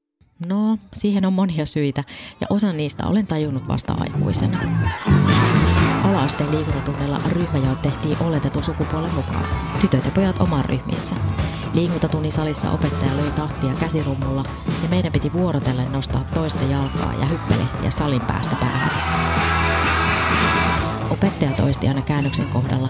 No, 0.47 0.79
siihen 0.93 1.25
on 1.25 1.33
monia 1.33 1.67
syitä 1.67 2.05
ja 2.41 2.47
osa 2.51 2.73
niistä 2.73 3.07
olen 3.07 3.27
tajunnut 3.27 3.69
vasta 3.69 3.93
aikuisena. 4.01 4.59
Ala-asteen 6.11 6.51
liikuntatunnilla 6.51 7.21
ryhmäjaot 7.29 7.83
tehtiin 7.83 8.17
oletetun 8.21 8.65
sukupuolen 8.65 9.15
mukaan. 9.15 9.45
Tytöt 9.81 10.05
ja 10.05 10.11
pojat 10.11 10.41
oman 10.41 10.65
ryhmiensä. 10.65 11.15
Liikuntatunnin 11.75 12.33
salissa 12.33 12.71
opettaja 12.71 13.17
löi 13.17 13.31
tahtia 13.31 13.75
käsirummulla 13.81 14.45
ja 14.83 14.89
meidän 14.89 15.13
piti 15.13 15.33
vuorotellen 15.33 15.93
nostaa 15.93 16.25
toista 16.35 16.65
jalkaa 16.65 17.15
ja 17.21 17.27
hyppelehtiä 17.27 17.91
salin 17.91 18.21
päästä 18.21 18.57
päähän. 18.61 18.91
Opettaja 21.11 21.53
toisti 21.53 21.89
aina 21.89 22.03
käännöksen 22.03 22.49
kohdalla 22.49 22.89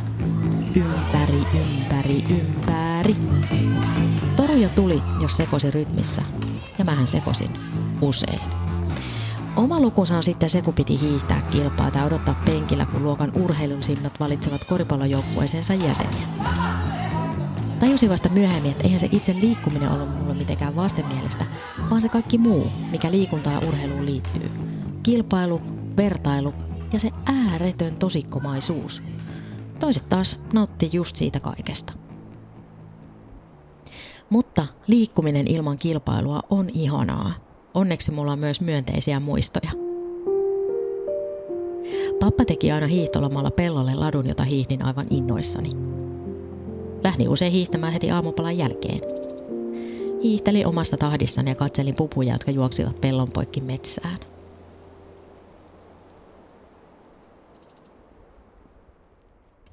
ympäri, 0.74 1.40
ympäri, 1.54 2.22
ympäri. 2.30 3.14
Toruja 4.36 4.68
tuli, 4.68 5.02
jos 5.22 5.36
sekosi 5.36 5.70
rytmissä. 5.70 6.22
Ja 6.78 6.84
mähän 6.84 7.06
sekosin. 7.06 7.50
Usein. 8.00 8.59
Oma 9.56 9.80
lukunsa 9.80 10.16
on 10.16 10.22
sitten 10.22 10.50
se, 10.50 10.62
kun 10.62 10.74
piti 10.74 11.00
hiihtää 11.00 11.40
kilpaa 11.50 11.90
tai 11.90 12.06
odottaa 12.06 12.42
penkillä, 12.44 12.86
kun 12.86 13.02
luokan 13.02 13.32
urheilusimmat 13.34 14.20
valitsevat 14.20 14.64
koripallojoukkueeseensa 14.64 15.74
jäseniä. 15.74 16.26
Tajusin 17.78 18.10
vasta 18.10 18.28
myöhemmin, 18.28 18.70
että 18.70 18.84
eihän 18.84 19.00
se 19.00 19.08
itse 19.12 19.34
liikkuminen 19.40 19.90
ollut 19.90 20.20
mulle 20.20 20.34
mitenkään 20.34 20.76
vastenmielistä, 20.76 21.46
vaan 21.90 22.02
se 22.02 22.08
kaikki 22.08 22.38
muu, 22.38 22.66
mikä 22.90 23.10
liikunta 23.10 23.50
ja 23.50 23.58
urheiluun 23.68 24.06
liittyy. 24.06 24.50
Kilpailu, 25.02 25.60
vertailu 25.96 26.54
ja 26.92 27.00
se 27.00 27.10
ääretön 27.26 27.96
tosikkomaisuus– 27.96 29.02
Toiset 29.80 30.08
taas 30.08 30.40
nautti 30.52 30.90
just 30.92 31.16
siitä 31.16 31.40
kaikesta. 31.40 31.92
Mutta 34.30 34.66
liikkuminen 34.86 35.46
ilman 35.46 35.76
kilpailua 35.76 36.40
on 36.50 36.68
ihanaa. 36.68 37.49
Onneksi 37.74 38.10
mulla 38.10 38.32
on 38.32 38.38
myös 38.38 38.60
myönteisiä 38.60 39.20
muistoja. 39.20 39.70
Pappa 42.20 42.44
teki 42.44 42.72
aina 42.72 42.86
hiihtolomalla 42.86 43.50
pellolle 43.50 43.94
ladun, 43.94 44.28
jota 44.28 44.44
hiihdin 44.44 44.84
aivan 44.84 45.06
innoissani. 45.10 45.70
Lähdin 47.04 47.28
usein 47.28 47.52
hiihtämään 47.52 47.92
heti 47.92 48.10
aamupalan 48.10 48.58
jälkeen. 48.58 49.00
Hiihtelin 50.22 50.66
omasta 50.66 50.96
tahdissani 50.96 51.50
ja 51.50 51.54
katselin 51.54 51.94
pupuja, 51.94 52.32
jotka 52.32 52.50
juoksivat 52.50 53.00
pellon 53.00 53.30
poikki 53.30 53.60
metsään. 53.60 54.18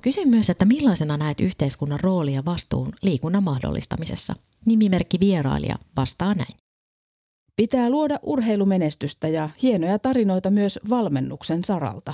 Kysyn 0.02 0.30
myös, 0.30 0.50
että 0.50 0.66
millaisena 0.66 1.18
näet 1.18 1.42
yhteiskunnan 1.42 2.00
rooli 2.00 2.34
ja 2.34 2.46
vastuun 2.46 2.94
liikunnan 3.02 3.44
mahdollistamisessa. 3.44 4.36
Nimimerkki 4.66 5.20
vierailija 5.20 5.76
vastaa 5.98 6.34
näin. 6.34 6.67
Pitää 7.62 7.90
luoda 7.90 8.20
urheilumenestystä 8.24 9.28
ja 9.28 9.50
hienoja 9.62 10.00
tarinoita 10.00 10.52
myös 10.52 10.80
valmennuksen 10.90 11.64
saralta. 11.64 12.14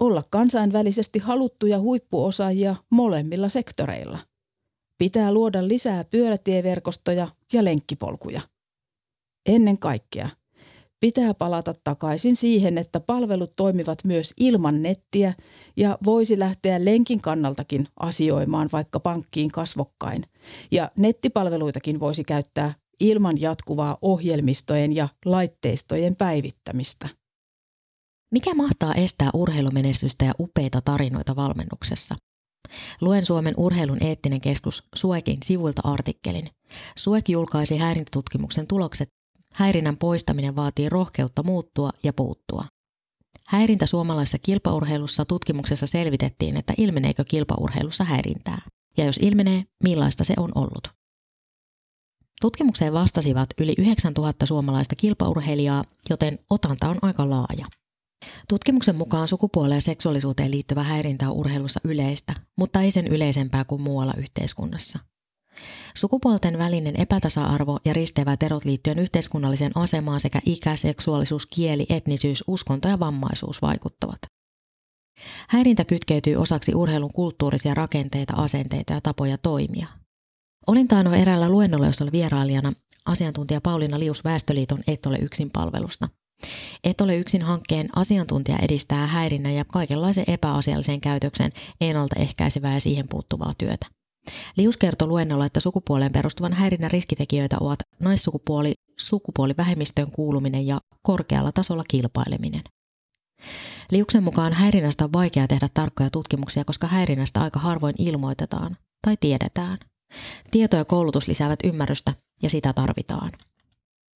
Olla 0.00 0.22
kansainvälisesti 0.30 1.18
haluttuja 1.18 1.80
huippuosaajia 1.80 2.76
molemmilla 2.90 3.48
sektoreilla. 3.48 4.18
Pitää 4.98 5.32
luoda 5.32 5.68
lisää 5.68 6.04
pyörätieverkostoja 6.04 7.28
ja 7.52 7.64
lenkkipolkuja. 7.64 8.40
Ennen 9.46 9.78
kaikkea 9.78 10.28
pitää 11.00 11.34
palata 11.34 11.74
takaisin 11.84 12.36
siihen, 12.36 12.78
että 12.78 13.00
palvelut 13.00 13.52
toimivat 13.56 13.98
myös 14.04 14.34
ilman 14.40 14.82
nettiä 14.82 15.34
ja 15.76 15.98
voisi 16.04 16.38
lähteä 16.38 16.84
lenkin 16.84 17.22
kannaltakin 17.22 17.88
asioimaan 18.00 18.68
vaikka 18.72 19.00
pankkiin 19.00 19.50
kasvokkain. 19.50 20.24
Ja 20.70 20.90
nettipalveluitakin 20.96 22.00
voisi 22.00 22.24
käyttää 22.24 22.74
ilman 23.00 23.40
jatkuvaa 23.40 23.98
ohjelmistojen 24.02 24.96
ja 24.96 25.08
laitteistojen 25.24 26.16
päivittämistä. 26.16 27.08
Mikä 28.32 28.54
mahtaa 28.54 28.94
estää 28.94 29.30
urheilumenestystä 29.34 30.24
ja 30.24 30.32
upeita 30.38 30.80
tarinoita 30.80 31.36
valmennuksessa? 31.36 32.14
Luen 33.00 33.24
Suomen 33.26 33.54
urheilun 33.56 34.02
eettinen 34.02 34.40
keskus 34.40 34.82
Suekin 34.94 35.38
sivuilta 35.44 35.82
artikkelin. 35.84 36.48
Suek 36.96 37.28
julkaisi 37.28 37.76
häirintätutkimuksen 37.76 38.66
tulokset. 38.66 39.08
Häirinnän 39.54 39.96
poistaminen 39.96 40.56
vaatii 40.56 40.88
rohkeutta 40.88 41.42
muuttua 41.42 41.90
ja 42.02 42.12
puuttua. 42.12 42.64
Häirintä 43.48 43.86
suomalaisessa 43.86 44.38
kilpaurheilussa 44.38 45.24
tutkimuksessa 45.24 45.86
selvitettiin, 45.86 46.56
että 46.56 46.74
ilmeneekö 46.78 47.24
kilpaurheilussa 47.28 48.04
häirintää. 48.04 48.62
Ja 48.96 49.04
jos 49.04 49.18
ilmenee, 49.18 49.64
millaista 49.84 50.24
se 50.24 50.34
on 50.36 50.52
ollut. 50.54 51.03
Tutkimukseen 52.40 52.92
vastasivat 52.92 53.48
yli 53.58 53.74
9000 53.78 54.46
suomalaista 54.46 54.94
kilpaurheilijaa, 54.96 55.84
joten 56.10 56.38
otanta 56.50 56.88
on 56.88 56.98
aika 57.02 57.30
laaja. 57.30 57.66
Tutkimuksen 58.48 58.96
mukaan 58.96 59.28
sukupuoleen 59.28 59.76
ja 59.76 59.82
seksuaalisuuteen 59.82 60.50
liittyvä 60.50 60.82
häirintä 60.82 61.30
on 61.30 61.36
urheilussa 61.36 61.80
yleistä, 61.84 62.34
mutta 62.58 62.80
ei 62.80 62.90
sen 62.90 63.06
yleisempää 63.06 63.64
kuin 63.64 63.82
muualla 63.82 64.14
yhteiskunnassa. 64.18 64.98
Sukupuolten 65.94 66.58
välinen 66.58 67.00
epätasa-arvo 67.00 67.78
ja 67.84 67.92
risteävät 67.92 68.42
erot 68.42 68.64
liittyen 68.64 68.98
yhteiskunnalliseen 68.98 69.72
asemaan 69.74 70.20
sekä 70.20 70.40
ikä, 70.46 70.76
seksuaalisuus, 70.76 71.46
kieli, 71.46 71.86
etnisyys, 71.88 72.44
uskonto 72.46 72.88
ja 72.88 73.00
vammaisuus 73.00 73.62
vaikuttavat. 73.62 74.18
Häirintä 75.48 75.84
kytkeytyy 75.84 76.36
osaksi 76.36 76.74
urheilun 76.74 77.12
kulttuurisia 77.12 77.74
rakenteita, 77.74 78.32
asenteita 78.36 78.92
ja 78.92 79.00
tapoja 79.00 79.38
toimia. 79.38 79.86
Olin 80.66 80.88
taanoin 80.88 81.20
eräällä 81.20 81.48
luennolla, 81.48 81.86
jossa 81.86 82.04
oli 82.04 82.12
vierailijana 82.12 82.72
asiantuntija 83.06 83.60
Pauliina 83.60 83.98
Lius 83.98 84.24
Väestöliiton 84.24 84.82
Et 84.86 85.06
ole 85.06 85.18
yksin 85.18 85.50
palvelusta– 85.50 86.08
et 86.84 87.00
ole 87.00 87.16
yksin 87.16 87.42
hankkeen 87.42 87.88
asiantuntija 87.96 88.58
edistää 88.62 89.06
häirinnän 89.06 89.54
ja 89.54 89.64
kaikenlaisen 89.64 90.24
epäasiallisen 90.26 91.00
käytöksen 91.00 91.52
ennaltaehkäisevää 91.80 92.74
ja 92.74 92.80
siihen 92.80 93.08
puuttuvaa 93.10 93.52
työtä. 93.58 93.86
Lius 94.56 94.76
kertoi 94.76 95.08
luennolla, 95.08 95.46
että 95.46 95.60
sukupuoleen 95.60 96.12
perustuvan 96.12 96.52
häirinnän 96.52 96.90
riskitekijöitä 96.90 97.56
ovat 97.60 97.78
naissukupuoli, 98.00 98.74
sukupuolivähemmistöön 99.00 100.10
kuuluminen 100.10 100.66
ja 100.66 100.78
korkealla 101.02 101.52
tasolla 101.52 101.84
kilpaileminen. 101.88 102.62
Liuksen 103.90 104.22
mukaan 104.22 104.52
häirinnästä 104.52 105.04
on 105.04 105.12
vaikea 105.12 105.48
tehdä 105.48 105.68
tarkkoja 105.74 106.10
tutkimuksia, 106.10 106.64
koska 106.64 106.86
häirinnästä 106.86 107.40
aika 107.40 107.60
harvoin 107.60 107.94
ilmoitetaan 107.98 108.76
tai 109.06 109.16
tiedetään. 109.20 109.78
Tieto 110.50 110.76
ja 110.76 110.84
koulutus 110.84 111.28
lisäävät 111.28 111.58
ymmärrystä 111.64 112.14
ja 112.42 112.50
sitä 112.50 112.72
tarvitaan 112.72 113.32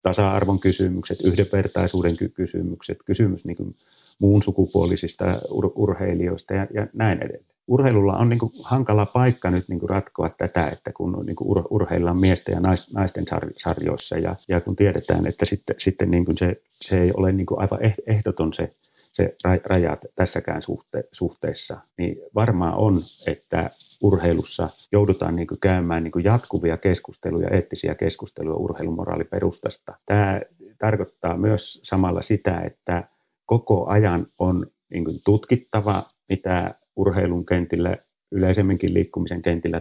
tasa-arvon 0.03 0.61
kysymykset, 0.61 1.21
yhdenvertaisuuden 1.21 2.17
kysymykset, 2.35 2.99
kysymys 3.05 3.45
niin 3.45 3.57
kuin 3.57 3.75
muun 4.19 4.43
sukupuolisista 4.43 5.25
ur- 5.33 5.73
urheilijoista 5.75 6.55
ja, 6.55 6.67
ja 6.75 6.87
näin 6.93 7.19
edelleen. 7.19 7.45
Urheilulla 7.69 8.17
on 8.17 8.29
niin 8.29 8.39
kuin 8.39 8.53
hankala 8.65 9.07
paikka 9.07 9.51
nyt 9.51 9.69
niin 9.69 9.81
kuin 9.81 9.91
ratkoa 9.91 10.31
tätä, 10.31 10.69
että 10.69 10.93
kun 10.93 11.27
niin 11.27 11.37
kuin 11.37 11.57
ur- 11.57 11.67
urheillaan 11.71 12.17
miesten 12.17 12.53
ja 12.53 12.61
naisten 12.95 13.25
sarjoissa 13.57 14.19
ja, 14.19 14.37
ja 14.49 14.61
kun 14.61 14.77
tiedetään, 14.77 15.27
että 15.27 15.45
sitten, 15.45 15.77
sitten 15.79 16.11
niin 16.11 16.25
kuin 16.25 16.39
se, 16.39 16.63
se 16.81 17.03
ei 17.03 17.13
ole 17.17 17.33
niin 17.33 17.47
kuin 17.47 17.61
aivan 17.61 17.83
eh-, 17.83 18.03
ehdoton 18.07 18.53
se, 18.53 18.73
se 19.13 19.37
raja 19.65 19.97
tässäkään 20.15 20.63
suhte, 20.63 21.05
suhteessa, 21.13 21.81
niin 21.99 22.17
varmaan 22.35 22.75
on, 22.75 23.03
että 23.27 23.71
urheilussa 24.03 24.69
joudutaan 24.93 25.37
niin 25.37 25.47
kuin 25.47 25.61
käymään 25.61 26.05
niin 26.05 26.13
kuin 26.13 26.25
jatkuvia 26.25 26.77
keskusteluja, 26.77 27.49
eettisiä 27.49 27.95
keskusteluja 27.95 28.57
urheilumoraaliperustasta. 28.57 29.95
Tämä 30.07 30.41
tarkoittaa 30.79 31.37
myös 31.37 31.81
samalla 31.83 32.23
sitä, 32.23 32.61
että 32.61 33.09
koko 33.47 33.87
ajan 33.87 34.27
on 34.39 34.67
niin 34.91 35.05
kuin 35.05 35.21
tutkittava, 35.25 36.03
mitä 36.29 36.75
urheilun 36.97 37.47
kentillä, 37.47 37.97
yleisemminkin 38.33 38.95
liikkumisen 38.95 39.43
kentillä 39.43 39.81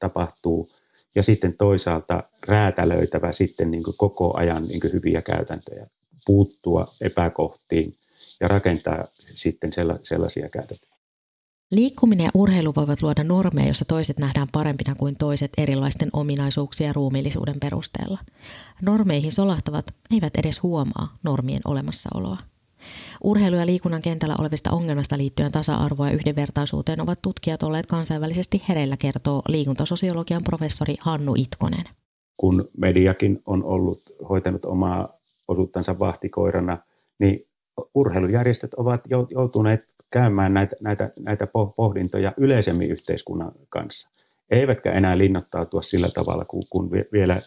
tapahtuu, 0.00 0.70
ja 1.14 1.22
sitten 1.22 1.56
toisaalta 1.56 2.22
räätälöitävä 2.46 3.32
sitten 3.32 3.70
niin 3.70 3.82
kuin 3.82 3.96
koko 3.96 4.36
ajan 4.36 4.68
niin 4.68 4.80
kuin 4.80 4.92
hyviä 4.92 5.22
käytäntöjä, 5.22 5.86
puuttua 6.26 6.86
epäkohtiin 7.00 7.94
ja 8.40 8.48
rakentaa 8.48 9.04
sitten 9.34 9.70
sellaisia 10.02 10.48
käytäntöjä. 10.48 10.97
Liikkuminen 11.70 12.24
ja 12.24 12.30
urheilu 12.34 12.72
voivat 12.76 13.02
luoda 13.02 13.24
normeja, 13.24 13.66
joissa 13.66 13.84
toiset 13.84 14.18
nähdään 14.18 14.48
parempina 14.52 14.94
kuin 14.94 15.16
toiset 15.16 15.52
erilaisten 15.58 16.08
ominaisuuksien 16.12 16.88
ja 16.88 16.92
ruumiillisuuden 16.92 17.60
perusteella. 17.60 18.18
Normeihin 18.82 19.32
solahtavat 19.32 19.86
eivät 20.10 20.36
edes 20.36 20.62
huomaa 20.62 21.16
normien 21.22 21.60
olemassaoloa. 21.64 22.36
Urheilu- 23.24 23.56
ja 23.56 23.66
liikunnan 23.66 24.02
kentällä 24.02 24.36
olevista 24.38 24.70
ongelmista 24.70 25.18
liittyen 25.18 25.52
tasa-arvoa 25.52 26.08
ja 26.08 26.14
yhdenvertaisuuteen 26.14 27.00
ovat 27.00 27.22
tutkijat 27.22 27.62
olleet 27.62 27.86
kansainvälisesti 27.86 28.62
hereillä, 28.68 28.96
kertoo 28.96 29.42
liikuntasosiologian 29.48 30.44
professori 30.44 30.94
Hannu 31.00 31.34
Itkonen. 31.36 31.84
Kun 32.36 32.68
mediakin 32.76 33.42
on 33.46 33.64
ollut 33.64 34.00
hoitanut 34.28 34.64
omaa 34.64 35.08
osuuttansa 35.48 35.98
vahtikoirana, 35.98 36.78
niin 37.18 37.40
urheilujärjestöt 37.94 38.74
ovat 38.74 39.00
joutuneet 39.30 39.84
käymään 40.10 40.54
näitä, 40.54 40.76
näitä, 40.80 41.10
näitä 41.18 41.46
pohdintoja 41.76 42.32
yleisemmin 42.36 42.90
yhteiskunnan 42.90 43.52
kanssa. 43.68 44.08
Eivätkä 44.50 44.92
enää 44.92 45.18
linnoittautua 45.18 45.82
sillä 45.82 46.08
tavalla, 46.08 46.44
kuin, 46.44 46.62
kun 46.70 46.90
vielä 47.12 47.40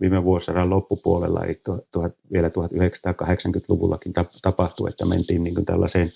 viime 0.00 0.24
vuosisadan 0.24 0.70
loppupuolella, 0.70 1.44
eli 1.44 1.60
tuhat, 1.92 2.12
vielä 2.32 2.48
1980-luvullakin 2.48 4.12
tapahtui, 4.42 4.88
että 4.88 5.04
mentiin 5.04 5.44
niin 5.44 5.54
kuin 5.54 5.64
tällaiseen 5.64 6.12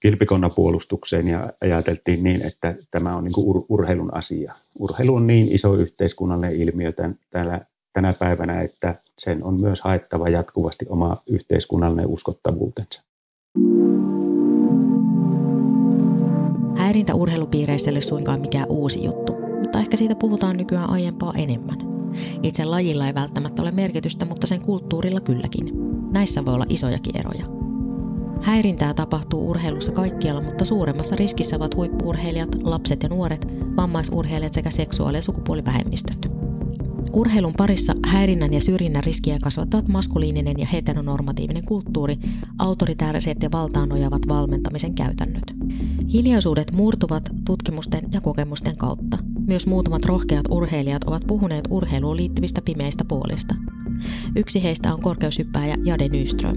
kilpikonnapuolustukseen 0.00 1.28
ja 1.28 1.52
ajateltiin 1.60 2.22
niin, 2.22 2.42
että 2.42 2.74
tämä 2.90 3.16
on 3.16 3.24
niin 3.24 3.32
kuin 3.32 3.46
ur, 3.46 3.64
urheilun 3.68 4.14
asia. 4.14 4.54
Urheilu 4.78 5.14
on 5.14 5.26
niin 5.26 5.52
iso 5.52 5.74
yhteiskunnallinen 5.74 6.56
ilmiö 6.56 6.92
tämän, 6.92 7.18
täällä, 7.30 7.60
tänä 7.92 8.12
päivänä, 8.12 8.60
että 8.60 8.94
sen 9.18 9.44
on 9.44 9.60
myös 9.60 9.80
haettava 9.80 10.28
jatkuvasti 10.28 10.86
oma 10.88 11.16
yhteiskunnallinen 11.26 12.06
uskottavuutensa. 12.06 13.02
Häirintä 16.76 17.14
urheilupiireissä 17.14 17.90
ei 17.90 17.94
ole 17.94 18.00
suinkaan 18.00 18.40
mikään 18.40 18.66
uusi 18.68 19.04
juttu, 19.04 19.36
mutta 19.62 19.78
ehkä 19.78 19.96
siitä 19.96 20.14
puhutaan 20.14 20.56
nykyään 20.56 20.90
aiempaa 20.90 21.32
enemmän. 21.36 21.78
Itse 22.42 22.64
lajilla 22.64 23.06
ei 23.06 23.14
välttämättä 23.14 23.62
ole 23.62 23.70
merkitystä, 23.70 24.24
mutta 24.24 24.46
sen 24.46 24.60
kulttuurilla 24.60 25.20
kylläkin. 25.20 25.72
Näissä 26.12 26.44
voi 26.44 26.54
olla 26.54 26.66
isojakin 26.68 27.16
eroja. 27.16 27.46
Häirintää 28.42 28.94
tapahtuu 28.94 29.50
urheilussa 29.50 29.92
kaikkialla, 29.92 30.40
mutta 30.40 30.64
suuremmassa 30.64 31.16
riskissä 31.16 31.56
ovat 31.56 31.76
huippuurheilijat, 31.76 32.62
lapset 32.62 33.02
ja 33.02 33.08
nuoret, 33.08 33.46
vammaisurheilijat 33.76 34.54
sekä 34.54 34.70
seksuaali- 34.70 35.18
ja 35.18 35.22
sukupuolivähemmistöt. 35.22 36.31
Urheilun 37.12 37.52
parissa 37.56 37.94
häirinnän 38.06 38.52
ja 38.52 38.60
syrjinnän 38.60 39.04
riskiä 39.04 39.38
kasvattavat 39.42 39.88
maskuliininen 39.88 40.54
ja 40.58 40.66
heteronormatiivinen 40.66 41.64
kulttuuri, 41.64 42.16
autoritääriset 42.58 43.42
ja 43.42 43.48
valtaan 43.52 43.88
nojavat 43.88 44.28
valmentamisen 44.28 44.94
käytännöt. 44.94 45.44
Hiljaisuudet 46.12 46.72
murtuvat 46.72 47.22
tutkimusten 47.46 48.08
ja 48.12 48.20
kokemusten 48.20 48.76
kautta. 48.76 49.18
Myös 49.46 49.66
muutamat 49.66 50.04
rohkeat 50.04 50.44
urheilijat 50.50 51.04
ovat 51.04 51.22
puhuneet 51.26 51.64
urheiluun 51.70 52.16
liittyvistä 52.16 52.62
pimeistä 52.62 53.04
puolista. 53.04 53.54
Yksi 54.36 54.62
heistä 54.62 54.94
on 54.94 55.00
korkeushyppääjä 55.00 55.76
Jade 55.84 56.08
Nyström. 56.08 56.56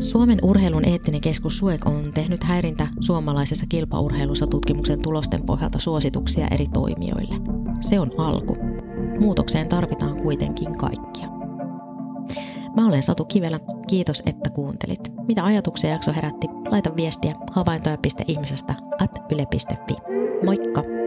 Suomen 0.00 0.38
urheilun 0.42 0.88
eettinen 0.88 1.20
keskus 1.20 1.58
SUEK 1.58 1.86
on 1.86 2.12
tehnyt 2.14 2.44
häirintä 2.44 2.88
suomalaisessa 3.00 3.66
kilpaurheilussa 3.68 4.46
tutkimuksen 4.46 5.02
tulosten 5.02 5.42
pohjalta 5.46 5.78
suosituksia 5.78 6.48
eri 6.50 6.66
toimijoille. 6.66 7.34
Se 7.80 8.00
on 8.00 8.10
alku. 8.18 8.67
Muutokseen 9.20 9.68
tarvitaan 9.68 10.22
kuitenkin 10.22 10.78
kaikkia. 10.78 11.28
Mä 12.76 12.86
olen 12.86 13.02
Satu 13.02 13.24
Kivelä. 13.24 13.60
Kiitos, 13.88 14.22
että 14.26 14.50
kuuntelit. 14.50 15.12
Mitä 15.28 15.44
ajatuksia 15.44 15.90
jakso 15.90 16.12
herätti? 16.12 16.46
Laita 16.70 16.96
viestiä 16.96 17.34
havaintoja.ihmisestä 17.52 18.74
at 19.00 19.32
yle.fi. 19.32 19.94
Moikka! 20.44 20.97